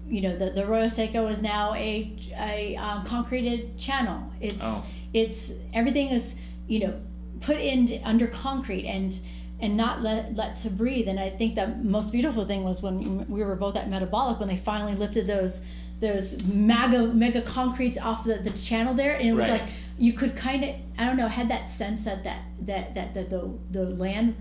you 0.07 0.21
know 0.21 0.35
the 0.35 0.49
the 0.49 0.65
Arroyo 0.65 0.87
Seco 0.87 1.27
is 1.27 1.43
now 1.43 1.75
a 1.75 2.11
a 2.39 2.75
um, 2.77 3.05
concreted 3.05 3.77
channel. 3.77 4.31
It's 4.41 4.57
Oh. 4.59 4.83
it's 5.13 5.51
everything 5.75 6.09
is 6.09 6.35
you 6.67 6.79
know 6.79 6.99
put 7.39 7.57
in 7.57 7.87
under 8.03 8.25
concrete 8.25 8.87
and 8.87 9.19
and 9.59 9.77
not 9.77 10.01
let 10.01 10.35
let 10.35 10.55
to 10.63 10.71
breathe. 10.71 11.07
And 11.07 11.19
I 11.19 11.29
think 11.29 11.53
the 11.53 11.67
most 11.67 12.11
beautiful 12.11 12.45
thing 12.45 12.63
was 12.63 12.81
when 12.81 13.27
we 13.29 13.43
were 13.43 13.55
both 13.55 13.75
at 13.75 13.87
Metabolic 13.91 14.39
when 14.39 14.47
they 14.49 14.55
finally 14.57 14.95
lifted 14.95 15.27
those 15.27 15.63
those 16.03 16.43
mega 16.45 17.07
mega 17.07 17.41
concretes 17.41 17.97
off 17.97 18.25
the, 18.25 18.35
the 18.35 18.49
channel 18.51 18.93
there 18.93 19.15
and 19.15 19.25
it 19.27 19.33
was 19.33 19.47
Right. 19.47 19.61
like 19.61 19.69
you 19.97 20.11
could 20.13 20.35
kind 20.35 20.61
of 20.65 20.71
I 20.99 21.05
don't 21.05 21.15
know 21.17 21.29
had 21.29 21.49
that 21.49 21.69
sense 21.69 22.03
that 22.03 22.23
that 22.25 22.41
that 22.69 22.93
that, 22.95 23.13
that 23.13 23.29
the 23.29 23.41
the 23.71 23.85
land 23.95 24.35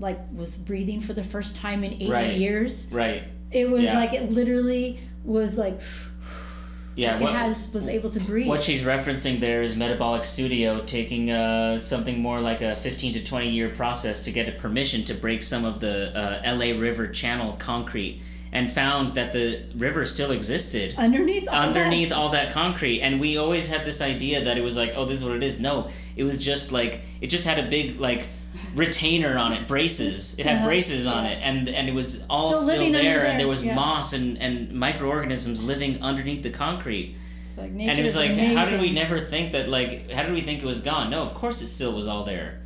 like 0.00 0.18
was 0.32 0.56
breathing 0.56 1.00
for 1.02 1.12
the 1.12 1.22
first 1.22 1.56
time 1.56 1.84
in 1.84 1.92
80 1.92 2.10
Right. 2.10 2.32
years 2.36 2.88
Right. 2.90 3.22
it 3.52 3.68
was 3.68 3.82
Yeah. 3.84 3.98
like 3.98 4.14
it 4.14 4.30
literally 4.30 4.98
was 5.24 5.58
like 5.58 5.78
Yeah. 6.96 7.16
it 7.16 7.22
what, 7.22 7.32
has 7.32 7.70
was 7.74 7.86
able 7.88 8.08
to 8.10 8.20
breathe 8.20 8.48
what 8.48 8.62
she's 8.62 8.82
referencing 8.82 9.40
there 9.40 9.60
is 9.62 9.76
Metabolic 9.76 10.24
Studio 10.24 10.80
taking 10.80 11.30
uh, 11.30 11.78
something 11.78 12.18
more 12.20 12.40
like 12.40 12.60
a 12.62 12.74
15 12.74 13.12
to 13.12 13.22
20 13.24 13.48
year 13.50 13.68
process 13.68 14.24
to 14.24 14.32
get 14.32 14.48
a 14.48 14.52
permission 14.52 15.04
to 15.04 15.14
break 15.14 15.42
some 15.42 15.64
of 15.66 15.80
the 15.80 15.96
uh, 16.16 16.54
LA 16.56 16.70
River 16.80 17.06
Channel 17.06 17.52
concrete 17.58 18.22
and 18.52 18.70
found 18.70 19.10
that 19.10 19.32
the 19.32 19.62
river 19.76 20.04
still 20.04 20.30
existed 20.32 20.94
underneath 20.98 21.48
all 21.48 21.54
underneath 21.54 22.08
that. 22.10 22.16
all 22.16 22.30
that 22.30 22.52
concrete. 22.52 23.00
And 23.02 23.20
we 23.20 23.36
always 23.36 23.68
had 23.68 23.84
this 23.84 24.00
idea 24.00 24.42
that 24.44 24.56
it 24.58 24.62
was 24.62 24.76
like 24.76 24.92
oh 24.96 25.04
this 25.04 25.18
is 25.20 25.24
what 25.24 25.36
it 25.36 25.42
is. 25.42 25.60
No 25.60 25.88
it 26.16 26.24
was 26.24 26.38
just 26.38 26.72
like 26.72 27.02
it 27.20 27.28
just 27.28 27.46
had 27.46 27.58
a 27.58 27.68
big 27.68 28.00
like 28.00 28.26
retainer 28.74 29.36
on 29.36 29.52
it 29.52 29.66
braces. 29.68 30.38
It 30.38 30.46
had 30.46 30.56
Uh-huh, 30.56 30.66
braces 30.66 31.06
on 31.06 31.24
yeah. 31.24 31.30
it. 31.32 31.38
And 31.42 31.68
and 31.68 31.88
it 31.88 31.94
was 31.94 32.24
all 32.30 32.48
Still 32.48 32.68
still, 32.68 32.84
under 32.86 32.98
there, 32.98 33.20
and 33.20 33.30
there, 33.32 33.38
there 33.38 33.48
was 33.48 33.64
yeah. 33.64 33.74
moss 33.74 34.12
and 34.12 34.38
and 34.38 34.72
microorganisms 34.72 35.62
living 35.62 36.02
underneath 36.02 36.42
the 36.42 36.50
concrete. 36.50 37.16
Like 37.56 37.70
and 37.70 37.98
it 37.98 38.02
was 38.02 38.14
like 38.16 38.30
how 38.32 38.68
did 38.70 38.80
we 38.80 38.90
never 38.92 39.18
think 39.18 39.52
that 39.52 39.68
like 39.68 40.10
how 40.12 40.22
did 40.22 40.32
we 40.32 40.40
think 40.42 40.62
it 40.62 40.66
was 40.66 40.80
gone? 40.80 41.10
No 41.10 41.22
of 41.22 41.34
course 41.34 41.60
it 41.60 41.66
still 41.68 41.92
was 41.92 42.06
all 42.08 42.24
there 42.24 42.57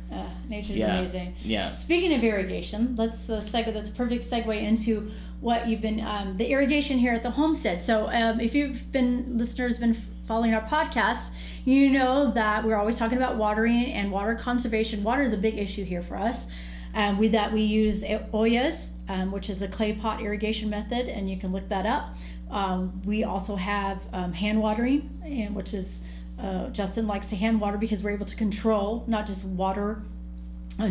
nature's 0.55 0.77
Yeah. 0.77 0.97
amazing. 0.97 1.35
yeah 1.43 1.69
Speaking 1.69 2.13
of 2.17 2.23
irrigation, 2.23 2.95
let's 3.01 3.29
uh, 3.29 3.37
segue. 3.51 3.73
That's 3.73 3.89
a 3.89 3.93
perfect 3.93 4.23
segue 4.31 4.55
into 4.69 5.11
what 5.41 5.59
you've 5.67 5.81
been 5.81 5.99
um, 6.13 6.37
the 6.37 6.47
irrigation 6.53 6.97
here 6.97 7.13
at 7.13 7.23
the 7.23 7.31
homestead. 7.31 7.77
So, 7.89 7.95
um, 8.19 8.39
if 8.39 8.51
you've 8.55 8.91
been 8.91 9.37
listeners 9.37 9.77
been 9.79 9.95
following 10.29 10.53
our 10.53 10.65
podcast, 10.75 11.31
you 11.65 11.89
know 11.97 12.31
that 12.31 12.63
we're 12.63 12.77
always 12.77 12.97
talking 12.97 13.17
about 13.17 13.35
watering 13.37 13.85
and 13.99 14.11
water 14.11 14.35
conservation. 14.35 15.03
Water 15.03 15.23
is 15.23 15.33
a 15.33 15.37
big 15.47 15.57
issue 15.57 15.83
here 15.83 16.01
for 16.01 16.15
us. 16.29 16.47
Um, 16.95 17.17
we 17.17 17.27
that 17.29 17.51
we 17.51 17.61
use 17.61 18.03
ollas, 18.03 18.87
um, 19.09 19.31
which 19.31 19.49
is 19.49 19.61
a 19.61 19.67
clay 19.67 19.93
pot 19.93 20.21
irrigation 20.21 20.69
method, 20.69 21.09
and 21.09 21.29
you 21.29 21.37
can 21.37 21.51
look 21.51 21.67
that 21.69 21.85
up. 21.85 22.15
Um, 22.49 23.01
we 23.03 23.23
also 23.23 23.55
have 23.55 23.97
um, 24.13 24.31
hand 24.31 24.61
watering, 24.61 25.09
and 25.25 25.55
which 25.55 25.73
is 25.73 26.03
uh, 26.39 26.69
Justin 26.69 27.05
likes 27.07 27.27
to 27.27 27.35
hand 27.35 27.59
water 27.59 27.77
because 27.77 28.03
we're 28.03 28.11
able 28.19 28.25
to 28.27 28.35
control 28.35 29.03
not 29.07 29.25
just 29.25 29.43
water 29.45 30.03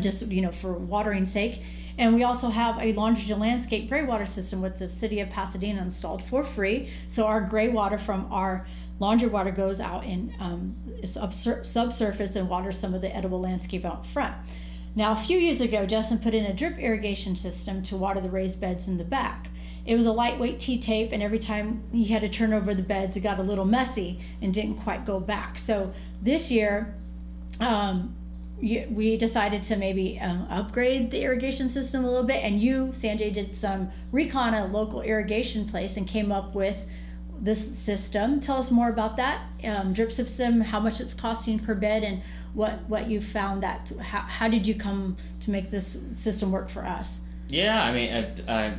just 0.01 0.27
you 0.29 0.43
know 0.43 0.53
for 0.53 0.73
watering 0.73 1.25
sake. 1.25 1.63
And 1.99 2.15
we 2.15 2.25
also 2.25 2.49
have 2.49 2.81
a 2.81 2.93
laundry 2.95 3.25
to 3.25 3.37
landscape 3.37 3.89
gray 3.89 4.03
water 4.03 4.25
system 4.25 4.63
with 4.63 4.79
the 4.79 4.89
city 4.89 5.21
of 5.21 5.29
pasadena 5.29 5.83
installed 5.83 6.23
for 6.23 6.43
free. 6.43 6.89
So 7.07 7.27
our 7.27 7.41
gray 7.41 7.69
water 7.69 7.99
from 7.99 8.33
our 8.33 8.67
laundry 8.99 9.29
water 9.29 9.51
goes 9.51 9.81
out 9.81 10.05
in 10.05 10.35
um, 10.41 10.75
sub- 11.05 11.33
subsurface 11.33 12.37
and 12.37 12.49
waters 12.49 12.79
some 12.79 12.95
of 12.95 13.03
the 13.03 13.15
edible 13.15 13.41
landscape 13.41 13.85
out 13.85 14.07
front. 14.07 14.35
Now 14.95 15.13
a 15.13 15.17
few 15.17 15.39
years 15.39 15.61
ago 15.61 15.87
justin 15.87 16.19
put 16.19 16.35
in 16.35 16.45
a 16.47 16.55
drip 16.55 16.79
irrigation 16.79 17.35
system 17.35 17.83
to 17.85 17.97
water 17.97 18.21
the 18.21 18.31
raised 18.31 18.61
beds 18.61 18.89
in 18.89 18.99
the 18.99 19.05
back. 19.05 19.49
It 19.85 19.97
was 19.97 20.07
a 20.07 20.13
lightweight 20.13 20.61
T-tape, 20.61 21.11
and 21.11 21.23
every 21.23 21.41
time 21.41 21.83
he 21.91 22.05
had 22.05 22.23
to 22.23 22.29
turn 22.29 22.53
over 22.53 22.73
the 22.73 22.85
beds, 22.85 23.17
it 23.17 23.21
got 23.21 23.41
a 23.41 23.43
little 23.43 23.65
messy 23.65 24.21
and 24.41 24.55
didn't 24.55 24.77
quite 24.77 25.05
go 25.05 25.19
back. 25.19 25.59
So 25.59 25.93
this 26.21 26.53
year, 26.53 26.95
um, 27.59 28.15
we 28.63 29.17
decided 29.17 29.63
to 29.65 29.77
maybe 29.77 30.21
um, 30.21 30.47
upgrade 30.49 31.11
the 31.11 31.23
irrigation 31.23 31.69
system 31.69 32.05
a 32.05 32.07
little 32.09 32.27
bit 32.27 32.45
and 32.45 32.63
you 32.63 32.87
sanjay 32.93 33.33
did 33.33 33.53
some 33.55 33.91
recon 34.13 34.55
at 34.55 34.71
a 34.71 34.73
local 34.73 35.03
irrigation 35.03 35.67
place 35.67 35.97
and 35.97 36.07
came 36.07 36.31
up 36.31 36.55
with 36.55 36.87
this 37.41 37.77
system. 37.77 38.39
Tell 38.39 38.59
us 38.59 38.71
more 38.71 38.89
about 38.89 39.17
that. 39.17 39.43
Um, 39.65 39.93
drip 39.93 40.13
system 40.13 40.61
how 40.61 40.79
much 40.79 41.01
it's 41.01 41.13
costing 41.13 41.59
per 41.59 41.75
bed 41.75 42.05
and 42.05 42.23
what 42.55 42.89
what 42.89 43.11
you 43.11 43.21
found 43.21 43.65
that 43.65 43.91
how, 44.01 44.21
how 44.21 44.49
did 44.49 44.65
you 44.65 44.77
come 44.77 45.17
to 45.41 45.51
make 45.51 45.71
this 45.71 45.99
system 46.13 46.53
work 46.53 46.71
for 46.71 46.85
us? 46.85 47.23
Yeah, 47.49 47.83
I 47.83 47.93
mean, 47.93 48.15
I, 48.49 48.55
I, 48.55 48.75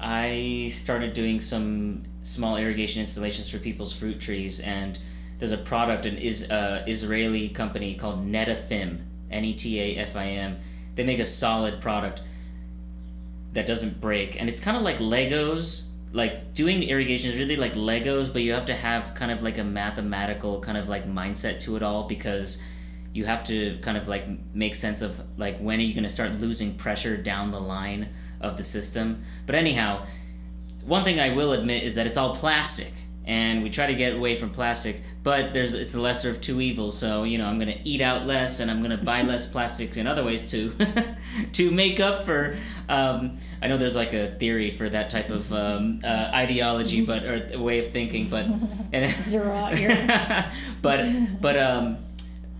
I 0.00 0.68
started 0.68 1.12
doing 1.12 1.38
some 1.38 2.02
small 2.20 2.56
irrigation 2.56 3.00
installations 3.00 3.48
for 3.48 3.58
people's 3.58 3.92
fruit 3.92 4.20
trees, 4.20 4.60
and 4.60 4.98
there's 5.38 5.52
a 5.52 5.58
product, 5.58 6.04
an 6.04 6.18
is 6.18 6.50
uh, 6.50 6.84
Israeli 6.86 7.48
company 7.48 7.94
called 7.94 8.26
Netafim, 8.26 8.98
N 9.30 9.44
E 9.44 9.54
T 9.54 9.80
A 9.80 9.96
F 9.96 10.16
I 10.16 10.24
M. 10.24 10.58
They 10.94 11.04
make 11.04 11.18
a 11.18 11.24
solid 11.24 11.80
product 11.80 12.22
that 13.52 13.66
doesn't 13.66 14.00
break, 14.00 14.40
and 14.40 14.48
it's 14.48 14.60
kind 14.60 14.76
of 14.76 14.82
like 14.82 14.98
Legos. 14.98 15.86
Like 16.12 16.54
doing 16.54 16.82
irrigation 16.82 17.30
is 17.30 17.38
really 17.38 17.56
like 17.56 17.74
Legos, 17.74 18.32
but 18.32 18.42
you 18.42 18.52
have 18.52 18.66
to 18.66 18.74
have 18.74 19.14
kind 19.14 19.30
of 19.30 19.42
like 19.42 19.58
a 19.58 19.64
mathematical 19.64 20.60
kind 20.60 20.76
of 20.76 20.88
like 20.88 21.08
mindset 21.08 21.60
to 21.60 21.76
it 21.76 21.84
all 21.84 22.08
because 22.08 22.60
you 23.12 23.24
have 23.24 23.44
to 23.44 23.76
kind 23.78 23.96
of 23.96 24.08
like 24.08 24.24
make 24.54 24.74
sense 24.74 25.02
of 25.02 25.20
like 25.36 25.58
when 25.58 25.78
are 25.78 25.82
you 25.82 25.94
going 25.94 26.04
to 26.04 26.10
start 26.10 26.32
losing 26.40 26.74
pressure 26.74 27.16
down 27.16 27.50
the 27.50 27.60
line 27.60 28.08
of 28.40 28.56
the 28.56 28.64
system. 28.64 29.22
But 29.46 29.54
anyhow, 29.54 30.04
one 30.84 31.04
thing 31.04 31.20
I 31.20 31.34
will 31.34 31.52
admit 31.52 31.82
is 31.82 31.94
that 31.96 32.06
it's 32.06 32.16
all 32.16 32.34
plastic, 32.34 32.92
and 33.24 33.62
we 33.62 33.70
try 33.70 33.86
to 33.86 33.94
get 33.94 34.14
away 34.14 34.36
from 34.36 34.50
plastic. 34.50 35.02
But 35.22 35.52
there's 35.52 35.74
it's 35.74 35.92
the 35.92 36.00
lesser 36.00 36.30
of 36.30 36.40
two 36.40 36.60
evils. 36.60 36.96
So 36.98 37.24
you 37.24 37.38
know 37.38 37.46
I'm 37.46 37.58
gonna 37.58 37.78
eat 37.84 38.00
out 38.00 38.26
less, 38.26 38.60
and 38.60 38.70
I'm 38.70 38.80
gonna 38.80 38.96
buy 38.96 39.22
less 39.22 39.46
plastics 39.52 39.96
in 39.96 40.06
other 40.06 40.24
ways 40.24 40.50
to 40.52 40.72
to 41.52 41.70
make 41.70 42.00
up 42.00 42.24
for. 42.24 42.56
Um, 42.88 43.38
I 43.62 43.68
know 43.68 43.76
there's 43.76 43.96
like 43.96 44.14
a 44.14 44.34
theory 44.36 44.70
for 44.70 44.88
that 44.88 45.10
type 45.10 45.30
of 45.30 45.52
um, 45.52 46.00
uh, 46.02 46.30
ideology, 46.34 47.04
but 47.04 47.24
or 47.24 47.48
a 47.52 47.58
way 47.58 47.78
of 47.78 47.88
thinking, 47.92 48.28
but 48.28 48.46
and 48.92 49.10
zero 49.22 49.52
out 49.52 49.76
here 49.76 50.50
but 50.82 51.04
but 51.40 51.56
um 51.56 51.98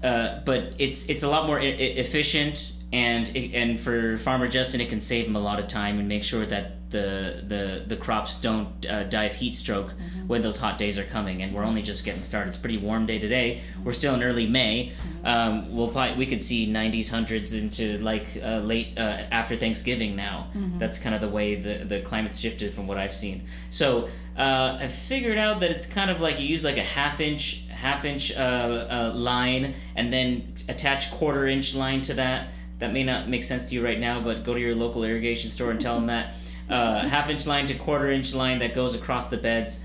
uh, 0.03 0.41
but 0.45 0.75
it's 0.79 1.09
it's 1.09 1.23
a 1.23 1.29
lot 1.29 1.47
more 1.47 1.59
efficient 1.61 2.73
and 2.93 3.35
and 3.37 3.79
for 3.79 4.17
farmer 4.17 4.49
Justin 4.49 4.81
it 4.81 4.89
can 4.89 5.01
save 5.01 5.27
him 5.27 5.37
a 5.37 5.41
lot 5.41 5.59
of 5.59 5.67
time 5.69 5.99
and 5.99 6.09
make 6.09 6.25
sure 6.25 6.47
that 6.47 6.73
the 6.91 7.43
the 7.47 7.85
the 7.87 7.97
crops 7.97 8.41
don't 8.41 8.87
uh, 8.87 9.05
die 9.05 9.25
of 9.25 9.35
heat 9.35 9.55
stroke 9.55 9.95
when 10.27 10.43
those 10.43 10.59
hot 10.59 10.77
days 10.77 10.99
are 10.99 11.05
coming 11.05 11.43
and 11.43 11.55
we're 11.55 11.65
only 11.65 11.83
just 11.83 12.05
getting 12.05 12.23
started. 12.23 12.49
It's 12.49 12.59
a 12.59 12.61
pretty 12.61 12.79
warm 12.79 13.07
day 13.07 13.19
today. 13.19 13.63
We're 13.85 13.93
still 13.93 14.15
in 14.15 14.23
early 14.23 14.47
May. 14.47 14.93
Um, 15.25 15.75
we'll 15.75 15.89
probably, 15.89 16.17
we 16.17 16.27
could 16.27 16.43
see 16.43 16.67
90s 16.67 17.11
hundreds 17.11 17.55
into 17.55 17.99
like 17.99 18.27
uh, 18.43 18.59
late 18.59 18.99
uh, 18.99 19.23
after 19.31 19.57
Thanksgiving 19.57 20.17
now. 20.17 20.49
That's 20.79 20.99
kind 20.99 21.15
of 21.15 21.21
the 21.21 21.29
way 21.29 21.55
the 21.55 21.85
the 21.85 22.01
climate's 22.01 22.39
shifted 22.39 22.73
from 22.73 22.87
what 22.87 22.99
I've 22.99 23.15
seen. 23.15 23.43
So 23.71 24.09
uh, 24.37 24.79
I 24.81 24.89
figured 24.89 25.39
out 25.39 25.61
that 25.61 25.71
it's 25.71 25.87
kind 25.87 26.11
of 26.11 26.21
like 26.21 26.41
you 26.41 26.47
use 26.47 26.65
like 26.65 26.79
a 26.79 26.83
half 26.83 27.21
inch 27.21 27.67
half 27.69 28.05
inch 28.05 28.33
uh, 28.37 28.41
uh, 28.41 29.13
line 29.15 29.75
and 29.97 30.13
then 30.13 30.55
attach 30.69 31.11
quarter 31.13 31.47
inch 31.47 31.75
line 31.75 32.01
to 32.03 32.15
that. 32.15 32.53
That 32.79 32.93
may 32.93 33.05
not 33.05 33.29
make 33.29 33.43
sense 33.43 33.69
to 33.69 33.75
you 33.75 33.85
right 33.85 34.01
now, 34.01 34.21
but 34.21 34.43
go 34.43 34.55
to 34.55 34.61
your 34.61 34.75
local 34.75 35.05
irrigation 35.05 35.51
store 35.51 35.71
and 35.71 35.79
tell 35.79 35.95
them 35.95 36.07
that 36.15 36.35
uh, 36.71 37.07
half 37.09 37.29
inch 37.31 37.47
line 37.47 37.67
to 37.67 37.75
quarter 37.75 38.11
inch 38.11 38.35
line 38.35 38.59
that 38.59 38.73
goes 38.75 38.95
across 38.95 39.29
the 39.29 39.37
beds, 39.37 39.85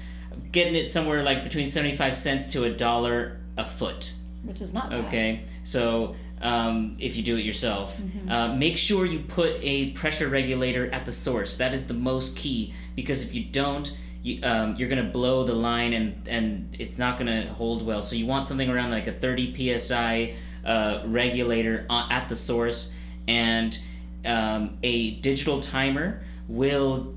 getting 0.52 0.76
it 0.76 0.88
somewhere 0.88 1.24
like 1.24 1.44
between 1.44 1.68
seventy 1.68 1.96
five 1.96 2.16
cents 2.16 2.52
to 2.54 2.64
a 2.66 2.70
dollar 2.70 3.40
a 3.58 3.66
foot. 3.66 4.14
which 4.44 4.62
is 4.62 4.74
not 4.74 4.90
bad. 4.90 5.06
Okay, 5.06 5.46
so 5.64 6.16
um, 6.42 6.96
if 7.00 7.16
you 7.18 7.24
do 7.24 7.38
it 7.38 7.46
yourself, 7.46 8.00
uh, 8.30 8.54
make 8.56 8.78
sure 8.78 9.06
you 9.06 9.20
put 9.20 9.58
a 9.62 9.92
pressure 9.92 10.28
regulator 10.28 10.92
at 10.92 11.06
the 11.06 11.12
source. 11.12 11.58
That 11.58 11.74
is 11.74 11.88
the 11.88 11.94
most 11.94 12.38
key 12.38 12.74
because 12.96 13.24
if 13.24 13.34
you 13.34 13.46
don't, 13.46 13.98
you, 14.22 14.40
um, 14.44 14.76
you're 14.76 14.90
gonna 14.90 15.04
blow 15.04 15.44
the 15.44 15.56
line 15.56 15.94
and 15.94 16.28
and 16.28 16.76
it's 16.80 17.00
not 17.00 17.18
gonna 17.18 17.48
hold 17.54 17.86
well. 17.86 18.02
So 18.02 18.16
you 18.16 18.26
want 18.28 18.46
something 18.46 18.70
around 18.70 18.92
like 18.92 19.08
a 19.08 19.12
30 19.14 19.78
psi 19.80 20.36
uh, 20.66 21.02
regulator 21.06 21.86
at 21.90 22.28
the 22.30 22.36
source, 22.36 22.94
and 23.28 23.78
um, 24.26 24.78
a 24.84 25.12
digital 25.22 25.60
timer 25.60 26.24
will 26.48 27.14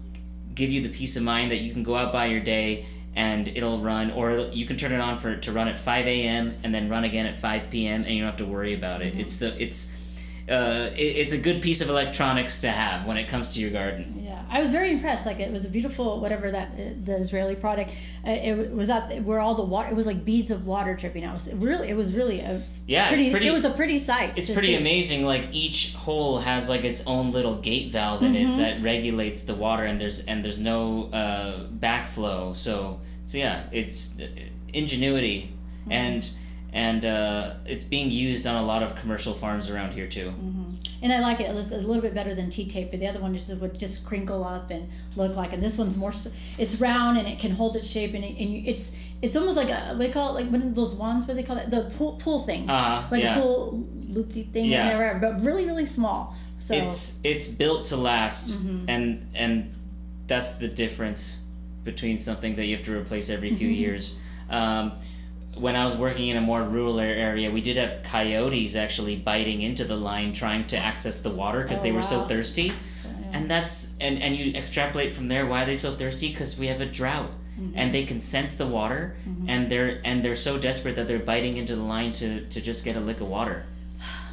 give 0.55 0.71
you 0.71 0.81
the 0.81 0.89
peace 0.89 1.17
of 1.17 1.23
mind 1.23 1.51
that 1.51 1.59
you 1.59 1.73
can 1.73 1.83
go 1.83 1.95
out 1.95 2.13
by 2.13 2.27
your 2.27 2.41
day 2.41 2.87
and 3.15 3.49
it'll 3.49 3.79
run 3.79 4.11
or 4.13 4.31
you 4.53 4.65
can 4.67 4.77
turn 4.77 4.93
it 4.93 5.01
on 5.01 5.17
for 5.17 5.37
to 5.37 5.53
run 5.53 5.69
at 5.69 5.77
5 5.77 6.07
a.m 6.07 6.57
and 6.63 6.75
then 6.75 6.89
run 6.89 7.05
again 7.05 7.27
at 7.27 7.37
5 7.37 7.71
p.m 7.71 8.03
and 8.05 8.11
you 8.11 8.21
don't 8.21 8.27
have 8.27 8.37
to 8.39 8.45
worry 8.45 8.75
about 8.75 9.03
it. 9.03 9.13
Mm-hmm. 9.13 9.21
It's 9.21 9.39
the 9.39 9.63
it's 9.63 9.98
uh, 10.51 10.91
it, 10.97 11.01
it's 11.21 11.33
a 11.33 11.39
good 11.39 11.61
piece 11.63 11.81
of 11.81 11.89
electronics 11.89 12.61
to 12.63 12.69
have 12.71 13.07
when 13.07 13.17
it 13.17 13.29
comes 13.29 13.55
to 13.55 13.61
your 13.61 13.71
garden 13.71 14.23
Yeah, 14.25 14.43
I 14.51 14.61
was 14.61 14.71
very 14.71 14.91
impressed. 14.93 15.27
Like 15.27 15.41
it 15.41 15.53
was 15.53 15.65
a 15.65 15.69
beautiful 15.71 16.21
whatever 16.21 16.51
that 16.51 16.69
uh, 16.73 16.83
the 17.05 17.17
Israeli 17.17 17.55
product. 17.55 17.91
Uh, 18.27 18.31
it 18.31 18.73
was 18.73 18.89
at 18.91 19.23
where 19.25 19.41
all 19.41 19.55
the 19.55 19.65
water. 19.65 19.89
It 19.91 19.97
was 19.97 20.07
like 20.07 20.25
beads 20.25 20.51
of 20.51 20.67
water 20.67 20.95
dripping 20.95 21.25
out. 21.25 21.33
It 21.33 21.35
was 21.35 21.55
really. 21.55 21.89
It 21.89 21.97
was 21.97 22.15
really 22.15 22.41
a 22.41 22.63
Yeah, 22.87 23.05
it's 23.07 23.15
Pretty, 23.15 23.31
pretty- 23.31 23.47
It 23.49 23.53
was 23.53 23.65
a 23.65 23.71
pretty 23.71 23.99
sight. 23.99 24.33
it's 24.37 24.51
pretty 24.51 24.69
see. 24.69 24.77
amazing 24.85 25.25
like 25.25 25.49
each 25.53 25.95
hole 25.95 26.39
has 26.39 26.69
like 26.69 26.85
its 26.85 27.03
own 27.07 27.31
little 27.31 27.57
gate 27.57 27.93
valve 27.93 28.23
in 28.23 28.35
it 28.35 28.57
that 28.59 28.81
regulates 28.83 29.43
the 29.43 29.55
water 29.55 29.85
and 29.85 30.01
there's 30.01 30.21
and 30.27 30.45
there's 30.45 30.59
no 30.59 31.11
uh, 31.13 31.65
backflow 31.87 32.55
so 32.57 33.01
so 33.25 33.37
yeah 33.39 33.65
it's 33.73 34.15
ingenuity 34.73 35.53
and 35.91 36.31
and 36.73 37.05
uh, 37.07 37.55
it's 37.65 37.85
being 37.85 38.11
used 38.11 38.47
on 38.47 38.57
a 38.63 38.67
lot 38.67 38.83
of 38.83 38.95
commercial 38.97 39.33
farms 39.33 39.71
around 39.71 39.95
here 39.95 40.07
too 40.07 40.33
And 41.03 41.13
I 41.13 41.21
like 41.21 41.39
it. 41.41 41.49
It 41.49 41.55
was 41.55 41.71
a 41.73 41.77
little 41.79 42.03
bit 42.03 42.13
better 42.13 42.35
than 42.35 42.51
T-tape, 42.51 42.91
but 42.91 42.99
the 43.01 43.07
other 43.07 43.21
one 43.21 43.33
just 43.33 43.55
would 43.61 43.79
just 43.79 44.05
crinkle 44.05 44.43
up 44.45 44.71
and 44.71 44.89
look 45.17 45.37
like. 45.37 45.53
And 45.53 45.63
this 45.63 45.79
one's 45.79 45.97
more. 45.97 46.13
It's 46.59 46.75
round 46.81 47.19
and 47.19 47.27
it 47.29 47.39
can 47.39 47.53
hold 47.53 47.77
its 47.77 47.89
shape, 47.89 48.15
and, 48.15 48.25
it, 48.25 48.35
and 48.43 48.67
it's 48.67 48.97
it's 49.23 49.37
almost 49.37 49.57
like 49.57 49.71
a 49.71 49.95
they 49.97 50.11
call 50.11 50.27
it 50.31 50.35
like 50.41 50.51
one 50.51 50.61
of 50.63 50.75
those 50.75 50.95
wands. 50.97 51.27
What 51.27 51.35
do 51.35 51.41
they 51.41 51.47
call 51.47 51.57
it? 51.59 51.71
The 51.71 51.83
pool 51.97 52.13
pool 52.23 52.41
things. 52.51 52.69
Uh-huh, 52.69 53.07
like 53.13 53.23
yeah. 53.23 53.39
a 53.39 53.41
pool 53.41 53.87
loopy 54.09 54.43
thing 54.55 54.67
Yeah. 54.67 54.91
in 54.91 54.99
there, 54.99 55.19
but 55.21 55.41
really 55.49 55.65
really 55.71 55.87
small. 55.87 56.35
So 56.59 56.75
it's 56.75 57.21
it's 57.25 57.47
built 57.49 57.85
to 57.91 57.97
last 57.97 58.45
Mm-hmm. 58.57 58.91
and 58.95 59.07
and 59.43 59.53
that's 60.27 60.57
the 60.57 60.69
difference 60.69 61.23
between 61.85 62.19
something 62.19 62.57
that 62.57 62.67
you 62.67 62.75
have 62.77 62.85
to 62.85 62.95
replace 62.99 63.31
every 63.31 63.51
few 63.51 63.69
Mm-hmm. 63.69 63.85
years 63.85 64.21
um, 64.51 64.93
when 65.61 65.77
I 65.77 65.85
was 65.85 65.97
working 65.97 66.29
in 66.29 66.37
a 66.37 66.41
more 66.41 66.63
rural 66.63 67.01
area, 67.01 67.51
we 67.51 67.61
did 67.61 67.77
have 67.77 68.03
coyotes 68.03 68.77
actually 68.77 69.17
biting 69.17 69.61
into 69.63 69.85
the 69.85 69.97
line 69.97 70.33
trying 70.33 70.67
to 70.69 70.77
access 70.77 71.21
the 71.23 71.31
water 71.31 71.63
because 71.63 71.81
Oh, 71.81 71.83
they 71.83 71.93
were 71.93 72.03
so 72.03 72.25
thirsty. 72.27 72.73
And 73.07 73.35
and 73.35 73.51
that's 73.51 73.95
and 74.01 74.23
and 74.23 74.37
you 74.37 74.53
extrapolate 74.55 75.13
from 75.13 75.29
there 75.29 75.45
why 75.47 75.63
are 75.63 75.67
they 75.67 75.77
so 75.77 75.95
thirsty? 75.95 76.29
Because 76.31 76.59
we 76.59 76.67
have 76.69 76.81
a 76.81 76.87
drought. 76.87 77.31
Mm-hmm. 77.59 77.73
and 77.75 77.93
they 77.93 78.05
can 78.05 78.21
sense 78.21 78.55
the 78.55 78.69
water 78.69 79.17
and 79.49 79.69
they're 79.69 80.01
and 80.05 80.23
they're 80.25 80.37
so 80.37 80.57
desperate 80.59 80.95
that 80.95 81.09
they're 81.09 81.19
biting 81.19 81.57
into 81.57 81.75
the 81.75 81.83
line 81.83 82.13
to 82.13 82.47
to 82.47 82.61
just 82.61 82.85
get 82.85 82.95
a 82.95 83.01
lick 83.01 83.21
of 83.21 83.29
water. 83.29 83.67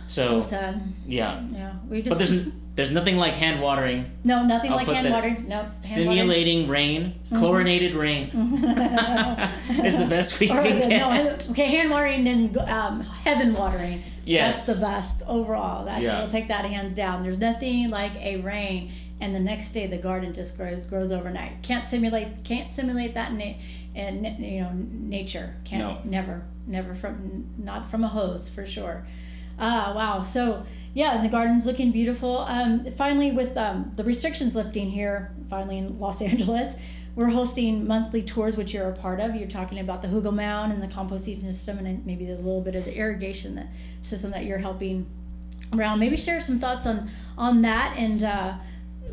So 0.06 0.42
so 0.42 0.48
sad. 0.50 0.94
yeah. 1.08 1.42
Yeah, 1.52 1.74
we 1.90 2.04
just 2.04 2.10
but 2.10 2.18
there's 2.20 2.46
there's 2.76 2.92
nothing 2.92 3.18
like 3.18 3.34
hand 3.34 3.62
watering 3.62 4.06
no 4.24 4.44
nothing 4.46 4.70
I'll 4.72 4.78
like 4.78 4.86
put 4.86 4.96
hand 4.96 5.08
that- 5.08 5.14
water. 5.14 5.30
Nope. 5.30 5.50
hand 5.50 5.62
water. 5.68 5.78
simulating 5.82 6.68
rain 6.68 7.02
mm-hmm. 7.26 7.36
chlorinated 7.38 7.96
rain 7.96 8.28
mm-hmm. 8.28 9.86
is 9.86 9.98
the 9.98 10.06
best 10.08 10.40
we 10.40 10.50
Or 10.52 10.62
can 10.62 10.80
the- 10.80 10.88
get 10.88 11.00
no, 11.48 11.52
okay, 11.52 11.68
hand 11.68 11.90
watering, 11.92 12.24
then 12.24 12.58
um, 12.70 13.02
heaven 13.02 13.54
watering. 13.54 14.04
Yes. 14.26 14.66
That's 14.66 14.80
the 14.80 14.86
best 14.86 15.22
overall. 15.28 15.86
That 15.86 16.02
Yeah. 16.02 16.20
we'll 16.22 16.32
take 16.32 16.48
that 16.48 16.66
hands 16.66 16.96
down. 16.96 17.22
There's 17.22 17.38
nothing 17.38 17.92
like 17.92 18.16
a 18.18 18.38
rain, 18.38 18.92
and 19.22 19.36
the 19.36 19.40
next 19.40 19.70
day 19.70 19.86
the 19.86 19.98
garden 20.00 20.34
just 20.34 20.58
grows 20.58 20.84
grows 20.84 21.12
overnight. 21.12 21.62
Can't 21.62 21.88
simulate 21.88 22.44
can't 22.44 22.74
simulate 22.74 23.14
that 23.14 23.32
in, 23.32 23.38
na- 23.38 23.44
uh, 23.46 24.08
in 24.08 24.44
you 24.44 24.62
know 24.62 24.72
nature. 24.74 25.56
Can't 25.64 26.04
No. 26.04 26.10
never 26.10 26.44
never 26.68 26.96
from 26.96 27.46
not 27.58 27.86
from 27.90 28.04
a 28.04 28.08
hose 28.08 28.50
for 28.50 28.66
sure. 28.66 29.06
Ah, 29.58 29.94
wow. 29.96 30.24
So, 30.24 30.64
yeah, 30.94 31.22
the 31.22 31.30
garden's 31.30 31.66
looking 31.66 31.92
beautiful. 31.92 32.40
Um, 32.40 32.90
finally, 32.92 33.32
with 33.32 33.58
um, 33.58 33.92
the 33.96 34.04
restrictions 34.04 34.56
lifting 34.56 34.90
here, 34.90 35.34
finally 35.50 35.78
in 35.78 36.00
Los 36.00 36.22
Angeles, 36.32 36.76
we're 37.16 37.30
hosting 37.30 37.88
monthly 37.88 38.22
tours, 38.22 38.58
which 38.58 38.74
you're 38.74 38.90
a 38.90 38.96
part 38.96 39.22
of. 39.22 39.36
You're 39.36 39.48
talking 39.48 39.80
about 39.80 40.02
the 40.02 40.10
Hugel 40.10 40.34
Mound 40.34 40.74
and 40.74 40.84
the 40.84 40.88
composting 40.88 41.40
system, 41.40 41.80
and 41.80 42.06
maybe 42.06 42.30
a 42.30 42.36
little 42.36 42.62
bit 42.62 42.76
of 42.76 42.84
the 42.84 42.96
irrigation 42.96 43.68
system 44.02 44.32
that 44.32 44.46
you're 44.46 44.58
helping 44.58 45.06
around. 45.74 46.00
Maybe 46.00 46.18
share 46.18 46.42
some 46.42 46.60
thoughts 46.60 46.86
on 46.86 47.10
on 47.38 47.62
that 47.62 47.96
and 47.98 48.24
uh, 48.24 48.56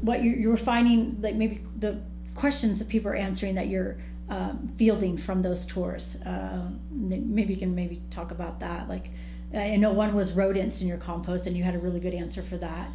what 0.01 0.23
you, 0.23 0.33
you 0.33 0.49
were 0.49 0.57
finding, 0.57 1.21
like 1.21 1.37
maybe 1.37 1.63
the 1.79 2.01
questions 2.35 2.79
that 2.81 2.89
people 2.89 3.11
are 3.11 3.15
answering 3.15 3.55
that 3.55 3.69
you're 3.69 3.97
um, 4.29 4.69
fielding 4.77 5.17
from 5.17 5.43
those 5.43 5.65
tours. 5.65 6.17
Uh, 6.23 6.71
maybe 6.91 7.55
you 7.55 7.59
can 7.59 7.75
maybe 7.75 8.03
talk 8.11 8.31
about 8.31 8.61
that. 8.61 8.89
Like 8.89 9.11
I 9.55 9.77
know 9.77 9.93
one 9.93 10.15
was 10.15 10.33
rodents 10.33 10.81
in 10.83 10.89
your 10.89 10.99
compost, 10.99 11.47
and 11.47 11.57
you 11.57 11.63
had 11.63 11.75
a 11.75 11.79
really 11.79 12.01
good 12.01 12.15
answer 12.15 12.43
for 12.43 12.57
that. 12.59 12.91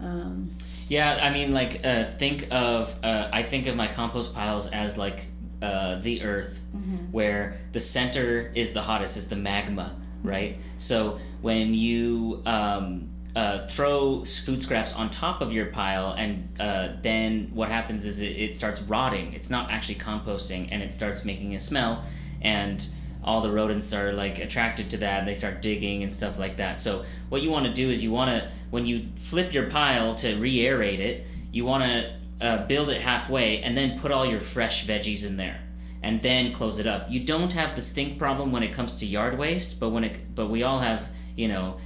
Um, 0.00 0.50
Yeah, 0.88 1.18
I 1.22 1.30
mean, 1.30 1.52
like, 1.52 1.80
uh, 1.84 2.04
think 2.04 2.48
of, 2.50 2.94
uh, 3.04 3.28
I 3.32 3.42
think 3.42 3.66
of 3.68 3.76
my 3.76 3.86
compost 3.86 4.34
piles 4.34 4.68
as 4.68 4.98
like 4.98 5.26
uh, 5.62 5.96
the 5.96 6.22
earth, 6.24 6.62
where 7.12 7.60
the 7.72 7.80
center 7.80 8.50
is 8.54 8.72
the 8.72 8.80
hottest, 8.82 9.16
is 9.16 9.28
the 9.28 9.36
magma, 9.36 9.94
right? 10.22 10.58
So 10.78 11.18
when 11.42 11.74
you 11.74 12.42
um, 12.46 13.08
uh, 13.36 13.66
throw 13.68 14.24
food 14.24 14.60
scraps 14.60 14.94
on 14.94 15.10
top 15.10 15.42
of 15.42 15.52
your 15.52 15.66
pile, 15.66 16.14
and 16.18 16.48
uh, 16.58 16.88
then 17.02 17.50
what 17.52 17.68
happens 17.68 18.04
is 18.04 18.20
it, 18.20 18.36
it 18.36 18.56
starts 18.56 18.82
rotting. 18.82 19.32
It's 19.34 19.50
not 19.50 19.70
actually 19.70 19.96
composting, 19.96 20.68
and 20.72 20.82
it 20.82 20.90
starts 20.92 21.24
making 21.24 21.54
a 21.54 21.60
smell, 21.60 22.04
and 22.42 22.84
all 23.22 23.40
the 23.40 23.50
rodents 23.50 23.92
are 23.92 24.12
like 24.12 24.38
attracted 24.38 24.90
to 24.90 24.96
that. 24.98 25.20
And 25.20 25.28
they 25.28 25.34
start 25.34 25.62
digging 25.62 26.02
and 26.02 26.12
stuff 26.12 26.38
like 26.38 26.56
that. 26.58 26.80
So 26.80 27.04
what 27.28 27.42
you 27.42 27.50
want 27.50 27.66
to 27.66 27.72
do 27.72 27.90
is 27.90 28.02
you 28.02 28.12
want 28.12 28.30
to 28.30 28.50
when 28.70 28.86
you 28.86 29.06
flip 29.16 29.52
your 29.52 29.68
pile 29.70 30.14
to 30.16 30.36
re-aerate 30.36 30.98
it, 30.98 31.26
you 31.52 31.64
want 31.64 31.84
to 31.84 32.12
uh, 32.40 32.66
build 32.66 32.90
it 32.90 33.00
halfway 33.00 33.60
and 33.62 33.76
then 33.76 33.98
put 33.98 34.12
all 34.12 34.24
your 34.24 34.40
fresh 34.40 34.86
veggies 34.86 35.26
in 35.26 35.36
there 35.36 35.60
and 36.02 36.22
then 36.22 36.52
close 36.52 36.78
it 36.78 36.86
up. 36.86 37.10
You 37.10 37.20
don't 37.20 37.52
have 37.52 37.74
the 37.74 37.82
stink 37.82 38.18
problem 38.18 38.52
when 38.52 38.62
it 38.62 38.72
comes 38.72 38.94
to 38.96 39.06
yard 39.06 39.36
waste, 39.36 39.78
but 39.80 39.90
when 39.90 40.04
it 40.04 40.34
but 40.34 40.48
we 40.48 40.62
all 40.62 40.78
have 40.78 41.10
you 41.36 41.48
know 41.48 41.76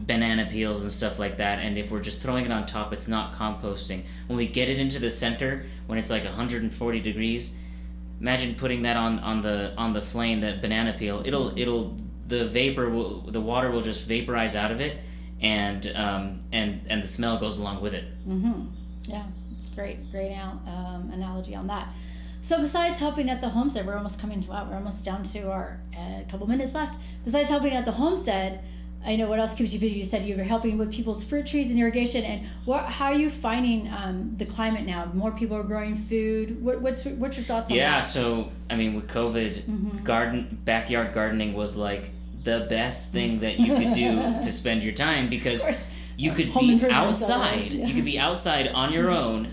banana 0.00 0.46
peels 0.50 0.82
and 0.82 0.90
stuff 0.90 1.18
like 1.18 1.36
that 1.36 1.60
and 1.60 1.78
if 1.78 1.90
we're 1.90 2.00
just 2.00 2.20
throwing 2.20 2.44
it 2.44 2.50
on 2.50 2.66
top 2.66 2.92
it's 2.92 3.08
not 3.08 3.32
composting 3.32 4.02
when 4.26 4.36
we 4.36 4.46
get 4.46 4.68
it 4.68 4.78
into 4.78 4.98
the 4.98 5.10
center 5.10 5.64
when 5.86 5.98
it's 5.98 6.10
like 6.10 6.24
140 6.24 7.00
degrees 7.00 7.56
imagine 8.24 8.54
putting 8.54 8.80
that 8.82 8.96
on 8.96 9.12
on 9.30 9.36
the 9.46 9.56
on 9.76 9.92
the 9.92 10.00
flame 10.12 10.38
that 10.40 10.54
banana 10.64 10.92
peel 11.00 11.16
it'll 11.28 11.48
it'll 11.62 11.84
the 12.34 12.42
vapor 12.58 12.86
will 12.94 13.20
the 13.38 13.40
water 13.52 13.68
will 13.70 13.82
just 13.90 14.02
vaporize 14.08 14.54
out 14.62 14.72
of 14.74 14.80
it 14.80 14.94
and 15.42 15.82
um 16.04 16.40
and 16.58 16.68
and 16.90 16.98
the 17.02 17.06
smell 17.06 17.36
goes 17.44 17.56
along 17.58 17.76
with 17.84 17.94
it 18.00 18.04
Mm-hmm. 18.26 18.60
yeah, 19.14 19.26
it's 19.58 19.68
great, 19.68 19.98
great 20.10 20.32
um, 20.66 21.10
analogy 21.12 21.54
on 21.54 21.66
that. 21.66 21.86
So 22.40 22.54
besides 22.66 22.98
helping 22.98 23.28
at 23.34 23.40
the 23.40 23.50
homestead, 23.50 23.86
we're 23.86 23.96
almost 23.96 24.18
coming 24.22 24.40
to 24.42 24.48
wow, 24.50 24.66
we're 24.68 24.76
almost 24.82 25.04
down 25.04 25.22
to 25.34 25.40
our 25.50 25.80
uh, 25.98 26.20
couple 26.30 26.46
minutes 26.46 26.74
left. 26.74 26.94
Besides 27.24 27.48
helping 27.54 27.72
at 27.80 27.84
the 27.84 27.92
homestead, 27.92 28.50
I 29.06 29.16
know 29.16 29.28
what 29.28 29.38
else 29.38 29.54
keeps 29.54 29.72
you 29.74 29.80
busy. 29.80 29.98
You 29.98 30.04
said 30.04 30.24
you 30.24 30.36
were 30.36 30.42
helping 30.44 30.78
with 30.78 30.92
people's 30.92 31.22
fruit 31.22 31.46
trees 31.46 31.70
and 31.70 31.78
irrigation. 31.78 32.24
And 32.24 32.46
what, 32.64 32.84
how 32.84 33.06
are 33.06 33.14
you 33.14 33.28
finding 33.30 33.88
um, 33.92 34.34
the 34.36 34.46
climate 34.46 34.86
now? 34.86 35.10
More 35.12 35.30
people 35.30 35.56
are 35.56 35.62
growing 35.62 35.96
food. 35.96 36.62
What, 36.64 36.80
what's 36.80 37.04
what's 37.04 37.36
your 37.36 37.44
thoughts 37.44 37.70
on 37.70 37.76
yeah 37.76 37.96
that? 37.96 38.00
so 38.02 38.50
i 38.70 38.76
mean 38.76 38.94
with 38.94 39.08
covid 39.08 40.02
garden 40.04 40.58
backyard 40.64 41.12
gardening 41.12 41.52
was 41.54 41.76
like 41.76 42.10
the 42.42 42.66
best 42.68 43.12
thing 43.12 43.40
that 43.40 43.58
you 43.58 43.74
could 43.76 43.92
do 43.92 44.10
to 44.42 44.50
spend 44.50 44.82
your 44.82 44.92
time 44.92 45.28
because 45.28 45.60
you 46.16 46.32
could 46.32 46.48
Home 46.48 46.78
be 46.78 46.90
outside 46.90 47.66
yeah. 47.70 47.86
you 47.86 47.94
could 47.94 48.04
be 48.04 48.18
outside 48.18 48.68
on 48.68 48.92
your 48.92 49.10
own 49.10 49.48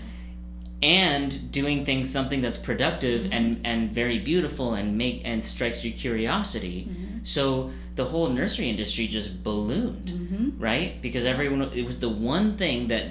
and 0.82 1.52
doing 1.52 1.84
things 1.84 2.10
something 2.10 2.40
that's 2.40 2.58
productive 2.58 3.22
Mm-hmm. 3.22 3.32
and 3.32 3.66
and 3.66 3.92
very 3.92 4.18
beautiful 4.18 4.74
and 4.74 4.96
make 4.98 5.22
and 5.24 5.42
strikes 5.42 5.84
your 5.84 5.94
curiosity 5.94 6.86
Mm-hmm. 6.88 7.18
so 7.22 7.70
the 7.94 8.04
whole 8.06 8.28
nursery 8.28 8.68
industry 8.70 9.06
just 9.06 9.42
ballooned 9.44 10.06
Mm-hmm. 10.12 10.62
right 10.62 11.00
because 11.02 11.24
everyone 11.24 11.62
it 11.74 11.84
was 11.84 12.00
the 12.00 12.08
one 12.08 12.56
thing 12.56 12.88
that 12.88 13.04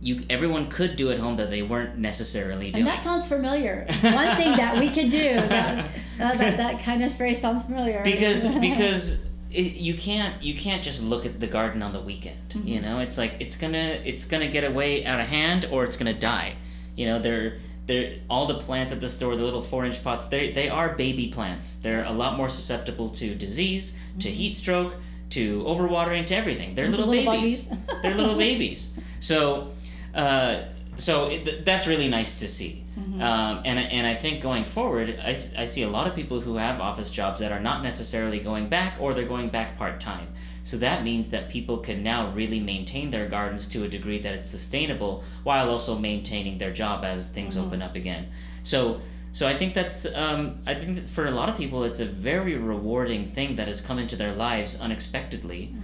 you 0.00 0.20
everyone 0.30 0.68
could 0.68 0.96
do 0.96 1.10
at 1.10 1.18
home 1.18 1.36
that 1.36 1.50
they 1.50 1.62
weren't 1.62 1.98
necessarily 1.98 2.70
doing 2.70 2.86
And 2.86 2.94
that 2.94 3.02
sounds 3.02 3.26
familiar. 3.28 3.86
One 4.02 4.36
thing 4.36 4.54
that 4.56 4.78
we 4.78 4.88
could 4.90 5.10
do. 5.10 5.34
That, 5.34 5.88
that, 6.18 6.38
that, 6.38 6.56
that 6.58 6.80
kind 6.82 7.02
of 7.02 7.10
phrase 7.14 7.40
sounds 7.40 7.62
familiar. 7.62 8.02
because 8.04 8.46
because 8.68 9.24
it, 9.50 9.76
you 9.76 9.94
can't 9.94 10.42
you 10.42 10.54
can't 10.54 10.82
just 10.82 11.02
look 11.04 11.24
at 11.24 11.40
the 11.40 11.46
garden 11.46 11.82
on 11.82 11.92
the 11.92 12.00
weekend 12.00 12.36
Mm-hmm. 12.50 12.68
you 12.68 12.80
know 12.82 12.98
it's 13.00 13.16
like 13.18 13.34
it's 13.40 13.56
gonna 13.56 13.98
it's 14.04 14.24
gonna 14.26 14.48
get 14.48 14.64
away 14.64 15.04
out 15.06 15.20
of 15.20 15.26
hand 15.26 15.66
or 15.72 15.84
it's 15.84 15.96
gonna 15.96 16.12
die 16.12 16.52
you 16.96 17.06
know 17.06 17.18
they're 17.18 17.58
they're 17.86 18.14
all 18.30 18.46
the 18.46 18.54
plants 18.54 18.92
at 18.92 19.00
the 19.00 19.08
store 19.08 19.36
the 19.36 19.42
little 19.42 19.60
four 19.60 19.84
inch 19.84 20.02
pots 20.02 20.26
they 20.26 20.52
they 20.52 20.68
are 20.68 20.94
baby 20.94 21.28
plants. 21.28 21.76
They're 21.76 22.04
a 22.04 22.12
lot 22.12 22.36
more 22.36 22.48
susceptible 22.48 23.10
to 23.10 23.34
disease 23.34 23.98
to 24.20 24.28
heat 24.30 24.52
stroke 24.54 24.96
to 25.30 25.62
overwatering 25.64 26.26
to 26.26 26.36
everything. 26.36 26.74
They're 26.74 26.86
Mm-hmm. 26.86 26.92
Little, 26.94 27.08
little 27.08 27.32
babies. 27.32 27.68
they're 28.02 28.14
little 28.14 28.36
babies. 28.48 28.98
So 29.20 29.70
uh, 30.14 30.60
so 30.96 31.28
it, 31.28 31.44
th- 31.44 31.64
that's 31.64 31.86
really 31.86 32.08
nice 32.08 32.40
to 32.40 32.46
see 32.48 32.80
Mm-hmm. 32.94 33.20
um, 33.22 33.60
and, 33.64 33.76
I- 33.76 33.82
and 33.96 34.06
I 34.06 34.14
think 34.14 34.40
going 34.40 34.64
forward, 34.64 35.18
I 35.26 35.32
see 35.64 35.82
a 35.82 35.88
lot 35.88 36.06
of 36.06 36.14
people 36.14 36.38
who 36.40 36.54
have 36.58 36.78
office 36.80 37.10
jobs 37.10 37.40
that 37.40 37.50
are 37.50 37.58
not 37.58 37.82
necessarily 37.82 38.38
going 38.38 38.68
back 38.68 38.94
or 39.00 39.12
they're 39.14 39.24
going 39.26 39.48
back 39.48 39.76
part 39.76 39.98
time. 39.98 40.28
So 40.62 40.76
that 40.76 41.02
means 41.02 41.30
that 41.30 41.50
people 41.50 41.78
can 41.78 42.04
now 42.04 42.30
really 42.30 42.60
maintain 42.60 43.10
their 43.10 43.26
gardens 43.28 43.66
to 43.70 43.82
a 43.82 43.88
degree 43.88 44.18
that 44.20 44.32
it's 44.32 44.48
sustainable 44.48 45.24
while 45.42 45.68
also 45.70 45.98
maintaining 45.98 46.58
their 46.58 46.72
job 46.72 47.04
as 47.04 47.30
things 47.30 47.56
Mm-hmm. 47.56 47.66
open 47.66 47.82
up 47.82 47.96
again. 47.96 48.28
So 48.62 49.00
so 49.32 49.48
I 49.48 49.54
think 49.58 49.74
that's 49.74 50.06
um, 50.14 50.60
I 50.64 50.74
think 50.74 50.94
that 50.94 51.08
for 51.08 51.26
a 51.26 51.32
lot 51.32 51.48
of 51.48 51.56
people 51.56 51.82
it's 51.82 51.98
a 51.98 52.06
very 52.06 52.56
rewarding 52.56 53.26
thing 53.26 53.56
that 53.56 53.66
has 53.66 53.80
come 53.80 53.98
into 53.98 54.14
their 54.14 54.32
lives 54.32 54.80
unexpectedly, 54.80 55.74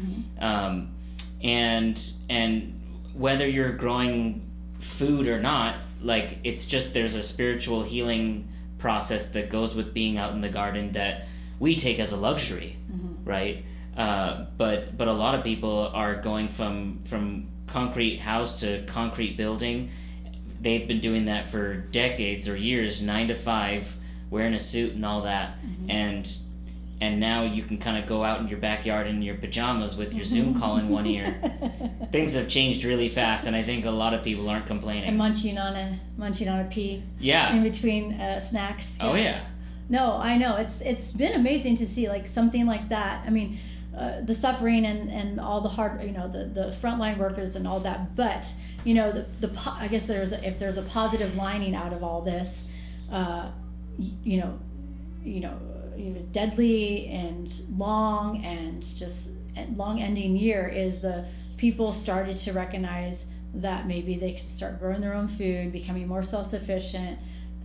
um, 0.41 0.91
and 1.43 2.01
and 2.29 2.81
whether 3.15 3.49
you're 3.49 3.73
growing 3.73 4.43
food 4.81 5.29
or 5.29 5.39
not, 5.41 5.77
like 6.03 6.39
it's 6.45 6.67
just 6.67 6.95
there's 6.95 7.15
a 7.15 7.23
spiritual 7.23 7.83
healing 7.83 8.49
process 8.79 9.27
that 9.29 9.51
goes 9.51 9.75
with 9.75 9.93
being 9.95 10.17
out 10.17 10.33
in 10.33 10.41
the 10.41 10.49
garden 10.49 10.93
that 10.93 11.27
we 11.59 11.75
take 11.77 11.99
as 12.01 12.13
a 12.13 12.17
luxury, 12.17 12.77
right? 13.25 13.65
Uh, 13.97 14.47
but 14.57 14.97
but 14.97 15.09
a 15.09 15.13
lot 15.13 15.35
of 15.35 15.45
people 15.45 15.91
are 15.93 16.15
going 16.17 16.49
from 16.49 17.01
from 17.05 17.47
concrete 17.67 18.17
house 18.17 18.61
to 18.61 18.83
concrete 18.87 19.37
building. 19.37 19.91
They've 20.61 20.87
been 20.89 21.01
doing 21.01 21.27
that 21.27 21.47
for 21.47 21.75
decades 21.75 22.49
or 22.49 22.57
years, 22.57 23.03
nine 23.03 23.29
to 23.29 23.35
five, 23.35 23.95
wearing 24.31 24.55
a 24.55 24.59
suit 24.59 24.95
and 24.95 25.05
all 25.05 25.23
that, 25.23 25.59
and 25.89 26.27
and 27.01 27.19
now 27.19 27.43
you 27.43 27.63
can 27.63 27.79
kind 27.79 27.97
of 27.97 28.07
go 28.07 28.23
out 28.23 28.41
in 28.41 28.49
your 28.49 28.59
backyard 28.59 29.07
in 29.07 29.23
your 29.23 29.37
pajamas 29.37 29.97
with 29.97 30.15
your 30.15 30.25
Zoom 30.25 30.59
call 30.59 30.77
in 30.77 30.89
one 30.89 31.07
ear. 31.07 31.35
Things 32.13 32.35
have 32.35 32.49
changed 32.49 32.85
really 32.85 33.09
fast, 33.09 33.47
and 33.47 33.57
I 33.57 33.63
think 33.63 33.85
a 33.87 33.91
lot 33.91 34.13
of 34.15 34.23
people 34.23 34.49
aren't 34.49 34.67
complaining. 34.67 35.05
and 35.05 35.17
munching 35.17 35.59
on 35.59 35.77
a 35.77 35.99
munching 36.17 36.49
on 36.49 36.61
a 36.61 36.65
pea 36.65 37.03
in 37.55 37.63
between 37.63 38.13
uh, 38.15 38.39
snacks. 38.41 38.97
Oh 39.01 39.15
yeah. 39.15 39.41
No, 39.89 40.17
I 40.17 40.37
know 40.37 40.57
it's 40.57 40.81
it's 40.83 41.13
been 41.13 41.33
amazing 41.35 41.75
to 41.77 41.87
see 41.87 42.09
like 42.09 42.27
something 42.27 42.67
like 42.67 42.89
that. 42.91 43.25
I 43.27 43.31
mean, 43.31 43.59
uh, 43.97 44.21
the 44.21 44.35
suffering 44.35 44.85
and, 44.87 45.11
and 45.11 45.41
all 45.41 45.61
the 45.61 45.69
hard, 45.69 46.03
you 46.05 46.13
know, 46.13 46.29
the 46.29 46.45
the 46.45 46.77
frontline 46.81 47.17
workers 47.19 47.57
and 47.57 47.67
all 47.67 47.81
that. 47.81 48.15
But 48.15 48.53
you 48.85 48.95
know, 48.95 49.11
the 49.11 49.23
the 49.41 49.49
po- 49.49 49.75
I 49.79 49.89
guess 49.89 50.07
there's 50.07 50.33
if 50.33 50.59
there's 50.59 50.79
a 50.79 50.83
positive 50.83 51.35
lining 51.37 51.75
out 51.75 51.93
of 51.93 52.05
all 52.05 52.21
this, 52.21 52.67
uh, 53.11 53.51
you 53.99 54.39
know, 54.41 54.59
you 55.25 55.41
know, 55.41 55.59
you 55.97 56.11
know, 56.11 56.21
deadly 56.33 57.07
and 57.09 57.53
long 57.77 58.45
and 58.45 58.83
just 58.97 59.33
long 59.75 60.01
ending 60.01 60.37
year 60.37 60.69
is 60.69 61.01
the 61.01 61.27
people 61.57 61.93
started 61.93 62.37
to 62.39 62.53
recognize 62.53 63.27
that 63.55 63.87
maybe 63.87 64.17
they 64.17 64.33
can 64.33 64.47
start 64.47 64.79
growing 64.79 65.01
their 65.01 65.15
own 65.15 65.29
food, 65.29 65.73
becoming 65.73 66.07
more 66.09 66.23
self 66.23 66.47
sufficient. 66.47 67.19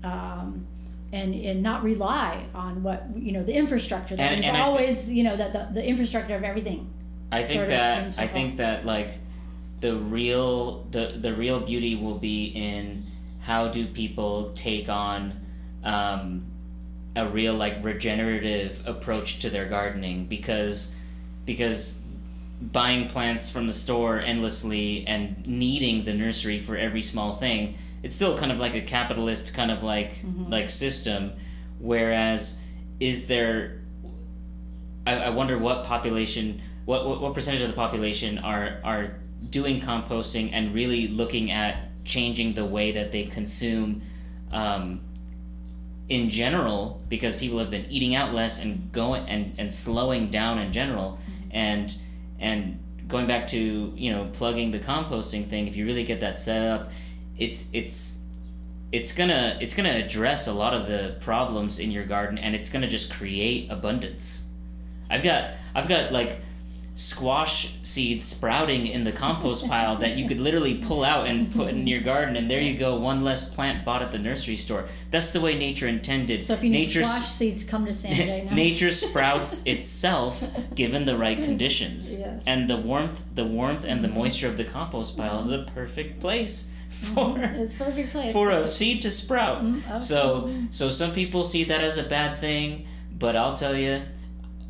Um, 0.03 0.67
and, 1.13 1.33
and 1.33 1.63
not 1.63 1.83
rely 1.83 2.45
on 2.53 2.83
what 2.83 3.05
you 3.15 3.31
know 3.31 3.43
the 3.43 3.53
infrastructure 3.53 4.15
that 4.15 4.31
And- 4.33 4.43
and 4.43 4.57
always 4.57 5.11
you 5.11 5.23
know 5.23 5.38
that 5.38 5.53
the, 5.53 5.69
the 5.71 5.88
infrastructure 5.88 6.35
of 6.35 6.43
everything 6.43 6.89
I 7.31 7.43
think 7.43 7.67
that 7.67 8.19
I 8.19 8.27
think 8.27 8.57
that 8.57 8.85
like 8.85 9.11
the 9.79 9.95
real 9.95 10.81
the 10.91 11.07
the 11.15 11.33
real 11.33 11.59
beauty 11.59 11.95
will 11.95 12.17
be 12.17 12.47
in 12.47 13.05
how 13.39 13.67
do 13.67 13.85
people 13.85 14.51
take 14.55 14.89
on 14.89 15.33
um, 15.83 16.45
a 17.15 17.28
real 17.28 17.54
like 17.54 17.84
regenerative 17.84 18.82
approach 18.86 19.39
to 19.39 19.49
their 19.49 19.65
gardening 19.65 20.25
because 20.25 20.93
because 21.45 22.01
buying 22.62 23.08
plants 23.08 23.49
from 23.49 23.67
the 23.67 23.73
store 23.73 24.19
endlessly 24.19 25.06
and 25.08 25.45
needing 25.45 26.04
the 26.04 26.13
nursery 26.13 26.60
for 26.60 26.75
every 26.78 27.01
small 27.01 27.36
thing 27.36 27.75
it's 28.06 28.13
still 28.13 28.38
kind 28.38 28.51
of 28.51 28.60
like 28.60 28.75
a 28.75 28.82
capitalist 28.82 29.56
kind 29.56 29.71
of 29.71 29.82
like 29.82 30.13
like 30.47 30.69
system. 30.69 31.34
Whereas 31.80 32.62
is 32.99 33.25
there 33.25 33.82
I, 35.08 35.23
I 35.23 35.30
wonder 35.32 35.58
what 35.58 35.86
population, 35.86 36.62
what, 36.86 37.08
what 37.08 37.19
what 37.19 37.34
percentage 37.34 37.63
of 37.63 37.67
the 37.67 37.73
population 37.73 38.38
are 38.38 38.80
are 38.84 39.17
doing 39.49 39.82
composting 39.82 40.51
and 40.54 40.71
really 40.71 41.08
looking 41.08 41.49
at 41.49 41.89
changing 42.06 42.54
the 42.54 42.63
way 42.63 42.91
that 42.91 43.12
they 43.12 43.23
consume, 43.23 44.04
um, 44.51 45.01
in 46.09 46.29
general, 46.29 47.01
because 47.09 47.35
people 47.35 47.57
have 47.59 47.71
been 47.71 47.85
eating 47.89 48.15
out 48.15 48.33
less 48.33 48.63
and 48.63 48.91
going 48.91 49.27
and, 49.27 49.53
and 49.57 49.71
slowing 49.71 50.29
down 50.29 50.59
in 50.59 50.71
general, 50.71 51.13
mm-hmm. 51.13 51.49
and 51.51 51.95
and 52.39 52.79
going 53.07 53.27
back 53.27 53.47
to 53.47 53.93
you 53.95 54.11
know 54.11 54.29
plugging 54.33 54.71
the 54.71 54.79
composting 54.79 55.45
thing. 55.45 55.67
If 55.67 55.77
you 55.77 55.85
really 55.85 56.03
get 56.03 56.19
that 56.19 56.37
set 56.37 56.67
up, 56.67 56.91
it's 57.37 57.69
it's 57.73 58.25
it's 58.91 59.11
gonna 59.11 59.57
it's 59.59 59.73
gonna 59.73 59.89
address 59.89 60.47
a 60.47 60.53
lot 60.53 60.73
of 60.73 60.87
the 60.87 61.17
problems 61.19 61.79
in 61.79 61.91
your 61.91 62.05
garden 62.05 62.37
and 62.37 62.55
it's 62.55 62.69
gonna 62.69 62.87
just 62.87 63.11
create 63.11 63.69
abundance 63.69 64.49
i've 65.09 65.23
got 65.23 65.51
i've 65.73 65.89
got 65.89 66.13
like 66.13 66.39
squash 66.97 67.75
seeds 67.81 68.23
sprouting 68.23 68.88
in 68.88 69.03
the 69.03 69.12
compost 69.12 69.67
pile 69.67 69.97
that 69.97 70.15
you 70.15 70.25
could 70.29 70.39
literally 70.39 70.75
pull 70.75 71.03
out 71.03 71.27
and 71.27 71.53
put 71.53 71.67
in 71.69 71.86
your 71.86 71.99
garden 71.99 72.38
and 72.38 72.49
there 72.49 72.62
you 72.62 72.73
go 72.73 72.95
one 72.95 73.21
less 73.21 73.53
plant 73.53 73.84
bought 73.84 74.01
at 74.01 74.13
the 74.13 74.17
nursery 74.17 74.55
store 74.55 74.86
that's 75.12 75.31
the 75.31 75.41
way 75.41 75.58
nature 75.58 75.88
intended 75.89 76.41
so 76.45 76.53
if 76.53 76.63
you 76.63 76.69
need 76.69 76.88
nature 76.88 77.03
squash 77.03 77.29
seeds 77.31 77.63
come 77.65 77.86
to 77.86 77.91
sanjay 77.91 78.45
now. 78.49 78.55
nature 78.55 78.89
sprouts 79.05 79.62
itself 79.65 80.47
given 80.73 81.05
the 81.05 81.17
right 81.17 81.43
conditions 81.43 82.17
Yes. 82.17 82.45
and 82.47 82.69
the 82.69 82.77
warmth 82.77 83.25
the 83.36 83.45
warmth 83.45 83.84
and 83.84 84.01
the 84.01 84.08
moisture 84.08 84.47
of 84.47 84.55
the 84.55 84.63
compost 84.63 85.17
pile 85.17 85.39
is 85.39 85.51
a 85.51 85.63
perfect 85.75 86.21
place 86.21 86.71
for 86.88 87.38
it's 87.38 87.73
a 87.73 87.77
perfect 87.84 88.12
place 88.13 88.31
for 88.31 88.51
a 88.51 88.65
seed 88.65 89.01
to 89.01 89.10
sprout. 89.12 89.62
Mm, 89.62 90.01
So 90.01 90.49
so 90.69 90.88
some 90.88 91.12
people 91.12 91.43
see 91.43 91.65
that 91.65 91.81
as 91.81 91.97
a 91.97 92.03
bad 92.03 92.39
thing, 92.39 92.88
but 93.19 93.36
I'll 93.36 93.53
tell 93.55 93.75
you, 93.75 94.01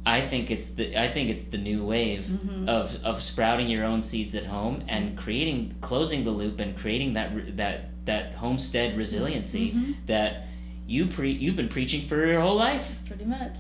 I 0.06 0.22
think 0.22 0.52
it's 0.52 0.70
the 0.76 1.00
I 1.02 1.08
think 1.08 1.30
it's 1.30 1.46
the 1.46 1.58
new 1.58 1.84
wave 1.86 2.22
Mm-hmm. 2.26 2.70
of 2.70 3.04
of 3.04 3.22
sprouting 3.22 3.68
your 3.70 3.86
own 3.86 4.02
seeds 4.02 4.36
at 4.36 4.46
home 4.46 4.84
and 4.88 5.18
creating 5.18 5.74
closing 5.82 6.24
the 6.24 6.32
loop 6.32 6.60
and 6.60 6.78
creating 6.78 7.14
that 7.14 7.58
that 7.58 7.90
that 8.06 8.34
homestead 8.36 8.96
resiliency 8.96 9.72
Mm-hmm. 9.72 9.92
that 10.06 10.48
you 10.88 11.08
pre 11.08 11.32
you've 11.32 11.56
been 11.56 11.70
preaching 11.70 12.02
for 12.08 12.26
your 12.26 12.42
whole 12.42 12.56
life. 12.56 13.00
pretty 13.08 13.26
much. 13.26 13.58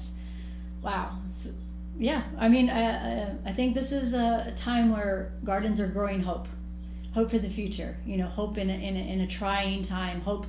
Wow. 0.81 1.17
So- 1.39 1.49
yeah, 1.97 2.23
I 2.37 2.49
mean, 2.49 2.69
I, 2.69 2.81
I, 3.23 3.35
I 3.45 3.51
think 3.53 3.73
this 3.73 3.91
is 3.93 4.13
a, 4.13 4.45
a 4.49 4.51
time 4.51 4.91
where 4.91 5.31
gardens 5.45 5.79
are 5.79 5.87
growing 5.87 6.19
hope, 6.21 6.49
hope 7.13 7.29
for 7.31 7.39
the 7.39 7.49
future. 7.49 7.95
You 8.05 8.17
know, 8.17 8.25
hope 8.27 8.57
in 8.57 8.69
a, 8.69 8.73
in 8.73 8.97
a, 8.97 8.99
in 8.99 9.21
a 9.21 9.27
trying 9.27 9.81
time, 9.81 10.19
hope, 10.19 10.45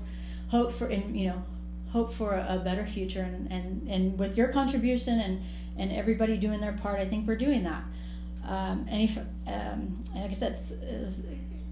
hope 0.49 0.73
for 0.73 0.89
in 0.89 1.15
you 1.15 1.29
know, 1.29 1.43
hope 1.91 2.13
for 2.13 2.33
a, 2.35 2.57
a 2.57 2.59
better 2.59 2.85
future. 2.85 3.23
And, 3.23 3.51
and 3.53 3.89
and 3.89 4.19
with 4.19 4.37
your 4.37 4.49
contribution 4.49 5.21
and 5.21 5.41
and 5.79 5.93
everybody 5.93 6.37
doing 6.37 6.61
their 6.61 6.73
part, 6.73 6.99
I 7.01 7.05
think 7.07 7.27
we're 7.27 7.37
doing 7.37 7.65
that. 7.65 7.83
Um, 8.47 8.87
and 8.89 9.03
if, 9.03 9.19
um, 9.47 10.01
like 10.15 10.31
I 10.31 10.33
said, 10.33 10.59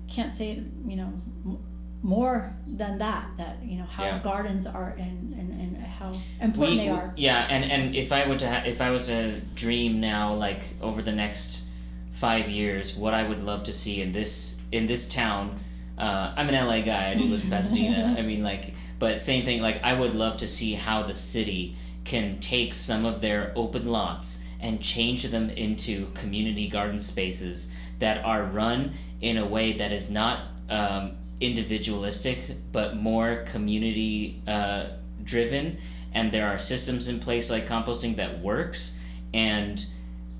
can't 0.09 0.35
say 0.35 0.63
you 0.87 0.97
know 0.97 1.13
m- 1.47 1.59
more 2.03 2.55
than 2.67 2.99
that. 2.99 3.29
That 3.39 3.59
you 3.65 3.79
know 3.79 3.85
how 3.85 4.05
Yeah. 4.05 4.19
gardens 4.23 4.67
are 4.67 4.95
and, 4.99 5.33
and, 5.35 5.51
and 5.61 5.77
how 5.79 6.13
important 6.41 6.79
they 6.79 6.89
are. 6.89 7.13
Yeah, 7.17 7.47
and 7.49 7.65
and 7.71 7.95
if 7.95 8.13
I 8.13 8.29
were 8.29 8.37
to 8.37 8.49
ha- 8.51 8.63
if 8.67 8.81
I 8.81 8.91
was 8.91 9.07
to 9.07 9.41
dream 9.55 10.01
now, 10.01 10.35
like 10.35 10.63
over 10.83 11.01
the 11.03 11.13
next 11.13 11.63
five 12.11 12.49
years, 12.51 12.97
what 12.97 13.15
I 13.15 13.23
would 13.23 13.43
love 13.43 13.63
to 13.65 13.73
see 13.73 14.01
in 14.03 14.13
this 14.13 14.61
in 14.73 14.87
this 14.87 15.09
town. 15.09 15.55
Uh, 15.97 16.35
I'm 16.37 16.49
an 16.49 16.57
LA 16.67 16.81
guy. 16.81 17.11
I 17.13 17.15
do 17.15 17.23
live 17.23 17.45
in 17.45 17.51
Pasadena. 17.51 18.17
I 18.19 18.23
mean, 18.23 18.43
like, 18.43 18.75
but 18.99 19.21
same 19.21 19.45
thing. 19.45 19.63
Like, 19.63 19.81
I 19.85 19.93
would 19.95 20.13
love 20.13 20.39
to 20.39 20.49
see 20.49 20.73
how 20.75 21.05
the 21.05 21.15
city 21.15 21.77
can 22.05 22.39
take 22.41 22.75
some 22.75 23.05
of 23.05 23.21
their 23.21 23.53
open 23.57 23.87
lots 23.87 24.47
and 24.61 24.81
change 24.81 25.25
them 25.25 25.51
into 25.51 26.07
community 26.15 26.69
garden 26.69 26.99
spaces 26.99 27.75
that 27.99 28.25
are 28.25 28.45
run 28.45 28.93
in 29.21 29.39
a 29.39 29.45
way 29.45 29.73
that 29.73 29.93
is 29.93 30.11
not 30.11 30.49
um, 30.71 31.17
individualistic 31.41 32.57
but 32.73 32.97
more 32.97 33.45
community 33.47 34.43
uh, 34.47 34.87
driven. 35.23 35.79
And 36.13 36.31
there 36.31 36.47
are 36.47 36.59
systems 36.59 37.09
in 37.09 37.21
place 37.21 37.51
like 37.51 37.67
composting 37.67 38.17
that 38.17 38.41
works 38.41 39.01
and 39.33 39.85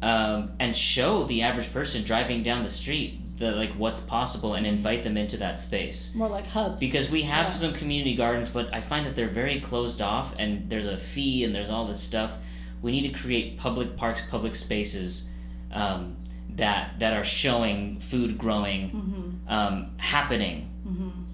um, 0.03 0.53
and 0.61 0.77
show 0.77 1.25
the 1.25 1.43
average 1.43 1.73
person 1.73 2.05
driving 2.05 2.43
down 2.43 2.63
the 2.63 2.69
street 2.69 3.21
the 3.37 3.51
like 3.53 3.71
what's 3.73 4.01
possible 4.01 4.55
and 4.55 4.67
invite 4.67 5.03
them 5.03 5.17
into 5.17 5.37
that 5.39 5.59
space 5.59 6.15
more 6.15 6.29
like 6.29 6.47
hubs. 6.47 6.79
because 6.79 7.11
we 7.11 7.23
have 7.23 7.47
Yeah. 7.47 7.53
some 7.55 7.73
community 7.73 8.15
gardens 8.15 8.49
but 8.51 8.73
i 8.73 8.81
find 8.81 9.05
that 9.07 9.17
they're 9.17 9.27
very 9.27 9.59
closed 9.61 10.01
off 10.01 10.35
and 10.39 10.71
there's 10.71 10.87
a 10.87 10.97
fee 10.97 11.43
and 11.45 11.55
there's 11.55 11.71
all 11.71 11.85
this 11.87 12.01
stuff 12.01 12.39
we 12.83 12.93
need 12.93 13.03
to 13.03 13.09
create 13.23 13.57
public 13.57 13.97
parks 13.97 14.21
public 14.31 14.55
spaces 14.55 15.29
um, 15.73 16.17
that 16.51 16.99
that 17.01 17.13
are 17.15 17.25
showing 17.25 17.99
food 17.99 18.39
growing 18.39 19.41
um, 19.49 19.91
happening 19.97 20.71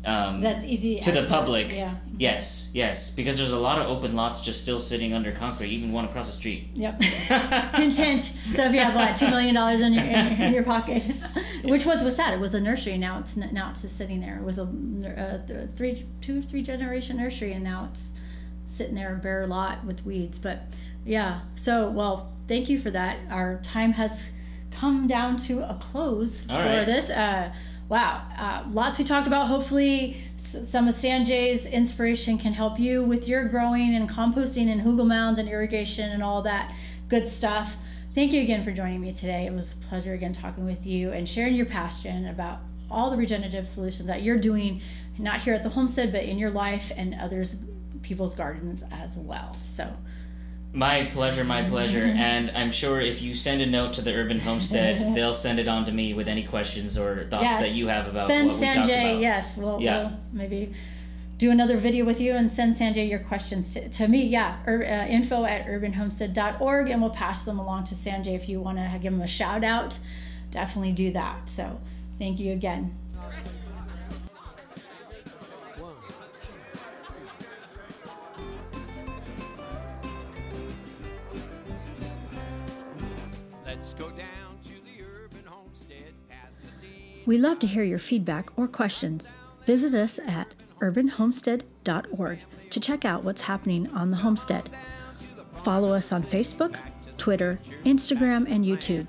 um, 0.04 0.40
That's 0.40 0.64
easy 0.64 0.98
to 1.00 1.12
the 1.12 1.22
public 1.28 1.74
Yeah. 1.74 1.94
yes 2.16 2.70
yes 2.72 3.10
because 3.10 3.36
there's 3.36 3.52
a 3.52 3.58
lot 3.58 3.78
of 3.80 3.86
open 3.88 4.16
lots 4.16 4.40
just 4.40 4.62
still 4.62 4.78
sitting 4.78 5.12
under 5.12 5.30
concrete 5.30 5.68
even 5.68 5.92
one 5.92 6.06
across 6.06 6.26
the 6.26 6.32
street 6.32 6.68
Yep. 6.74 7.00
Content. 7.72 8.20
So 8.20 8.64
if 8.64 8.72
you 8.74 8.80
have 8.80 8.94
what 8.94 9.16
two 9.16 9.28
million 9.28 9.54
dollars 9.54 9.80
in 9.80 9.92
your 9.92 10.02
in, 10.04 10.26
in 10.40 10.52
your 10.54 10.62
pocket, 10.62 11.02
which 11.64 11.84
was 11.84 12.02
what's 12.02 12.16
sad. 12.16 12.32
It 12.34 12.40
was 12.40 12.54
a 12.54 12.60
nursery. 12.60 12.96
Now 12.98 13.18
it's 13.18 13.36
n- 13.36 13.50
now 13.52 13.70
it's 13.70 13.82
just 13.82 13.96
sitting 13.96 14.20
there. 14.20 14.36
It 14.38 14.42
was 14.44 14.58
a 14.58 14.62
uh, 14.62 15.46
th- 15.46 15.70
three 15.76 16.06
two 16.20 16.42
three 16.42 16.62
generation 16.62 17.16
nursery, 17.16 17.52
and 17.52 17.62
now 17.64 17.88
it's 17.90 18.12
sitting 18.64 18.94
there 18.94 19.14
a 19.14 19.18
bare 19.18 19.46
lot 19.46 19.84
with 19.84 20.04
weeds. 20.06 20.38
But 20.38 20.62
yeah. 21.04 21.40
So 21.54 21.90
well, 21.90 22.32
thank 22.48 22.68
you 22.68 22.78
for 22.78 22.90
that. 22.90 23.18
Our 23.30 23.58
time 23.62 23.92
has 23.92 24.30
come 24.70 25.06
down 25.06 25.36
to 25.48 25.68
a 25.68 25.74
close 25.74 26.48
All 26.48 26.56
for 26.58 26.64
right. 26.64 26.86
this. 26.86 27.10
Uh, 27.10 27.52
wow, 27.90 28.22
uh, 28.38 28.62
lots 28.70 29.00
we 29.00 29.04
talked 29.04 29.26
about. 29.26 29.48
Hopefully, 29.48 30.16
some 30.36 30.86
of 30.86 30.94
Sanjay's 30.94 31.66
inspiration 31.66 32.38
can 32.38 32.52
help 32.52 32.78
you 32.78 33.04
with 33.04 33.28
your 33.28 33.44
growing 33.48 33.94
and 33.94 34.08
composting 34.08 34.68
and 34.68 34.80
hugel 34.80 35.06
mounds 35.06 35.40
and 35.40 35.48
irrigation 35.48 36.10
and 36.10 36.22
all 36.22 36.40
that 36.42 36.72
good 37.08 37.28
stuff. 37.28 37.76
Thank 38.14 38.32
you 38.32 38.42
again 38.42 38.62
for 38.62 38.70
joining 38.70 39.00
me 39.00 39.12
today. 39.12 39.44
It 39.44 39.52
was 39.52 39.72
a 39.72 39.76
pleasure 39.76 40.14
again 40.14 40.32
talking 40.32 40.64
with 40.64 40.86
you 40.86 41.10
and 41.10 41.28
sharing 41.28 41.54
your 41.54 41.66
passion 41.66 42.28
about 42.28 42.60
all 42.88 43.10
the 43.10 43.16
regenerative 43.16 43.66
solutions 43.66 44.06
that 44.06 44.22
you're 44.22 44.38
doing, 44.38 44.80
not 45.18 45.40
here 45.40 45.54
at 45.54 45.64
the 45.64 45.70
homestead, 45.70 46.12
but 46.12 46.22
in 46.22 46.38
your 46.38 46.50
life 46.50 46.92
and 46.96 47.14
others, 47.16 47.64
people's 48.02 48.36
gardens 48.36 48.84
as 48.92 49.18
well. 49.18 49.56
So, 49.64 49.92
My 50.72 51.04
pleasure, 51.12 51.44
my 51.44 51.62
pleasure. 51.62 52.04
and 52.04 52.50
I'm 52.54 52.70
sure 52.70 53.00
if 53.00 53.22
you 53.22 53.34
send 53.34 53.60
a 53.62 53.66
note 53.66 53.92
to 53.94 54.02
the 54.02 54.14
Urban 54.14 54.38
Homestead, 54.38 55.14
they'll 55.14 55.34
send 55.34 55.58
it 55.58 55.68
on 55.68 55.84
to 55.86 55.92
me 55.92 56.14
with 56.14 56.28
any 56.28 56.42
questions 56.44 56.96
or 56.96 57.24
thoughts 57.24 57.44
yes, 57.44 57.66
that 57.66 57.74
you 57.74 57.88
have 57.88 58.06
about 58.06 58.26
send 58.28 58.48
what 58.48 58.60
we 58.60 58.66
talked 58.66 58.78
Sanjay. 58.78 59.10
about. 59.10 59.20
Yes, 59.20 59.56
we'll, 59.56 59.80
Yeah. 59.80 59.98
we'll 60.02 60.12
maybe 60.32 60.72
do 61.38 61.50
another 61.50 61.76
video 61.76 62.04
with 62.04 62.20
you 62.20 62.34
and 62.34 62.50
send 62.52 62.74
Sanjay 62.74 63.08
your 63.08 63.18
questions 63.18 63.72
to, 63.74 63.88
to 63.88 64.06
me. 64.06 64.24
Yeah, 64.24 64.58
ur, 64.66 64.82
uh, 64.84 65.06
info 65.06 65.44
at 65.44 65.66
urbanhomestead.org, 65.66 66.90
and 66.90 67.00
we'll 67.00 67.10
pass 67.10 67.44
them 67.44 67.58
along 67.58 67.84
to 67.84 67.94
Sanjay 67.94 68.34
if 68.34 68.48
you 68.48 68.60
want 68.60 68.78
to 68.78 68.98
give 69.00 69.12
him 69.12 69.22
a 69.22 69.26
shout 69.26 69.64
out. 69.64 69.98
Definitely 70.50 70.92
do 70.92 71.10
that. 71.12 71.48
So, 71.48 71.80
thank 72.18 72.38
you 72.38 72.52
again. 72.52 72.94
We 87.26 87.38
love 87.38 87.58
to 87.60 87.66
hear 87.66 87.84
your 87.84 87.98
feedback 87.98 88.50
or 88.56 88.66
questions. 88.66 89.36
Visit 89.66 89.94
us 89.94 90.18
at 90.26 90.54
urbanhomestead.org 90.80 92.38
to 92.70 92.80
check 92.80 93.04
out 93.04 93.24
what's 93.24 93.42
happening 93.42 93.88
on 93.90 94.10
the 94.10 94.16
homestead. 94.16 94.70
Follow 95.62 95.94
us 95.94 96.12
on 96.12 96.22
Facebook, 96.22 96.76
Twitter, 97.18 97.60
Instagram, 97.84 98.50
and 98.50 98.64
YouTube. 98.64 99.06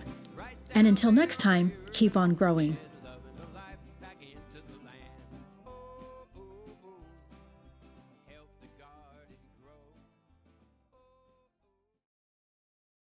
And 0.75 0.87
until 0.87 1.11
next 1.11 1.37
time, 1.37 1.71
keep 1.93 2.17
on 2.17 2.33
growing. 2.33 2.77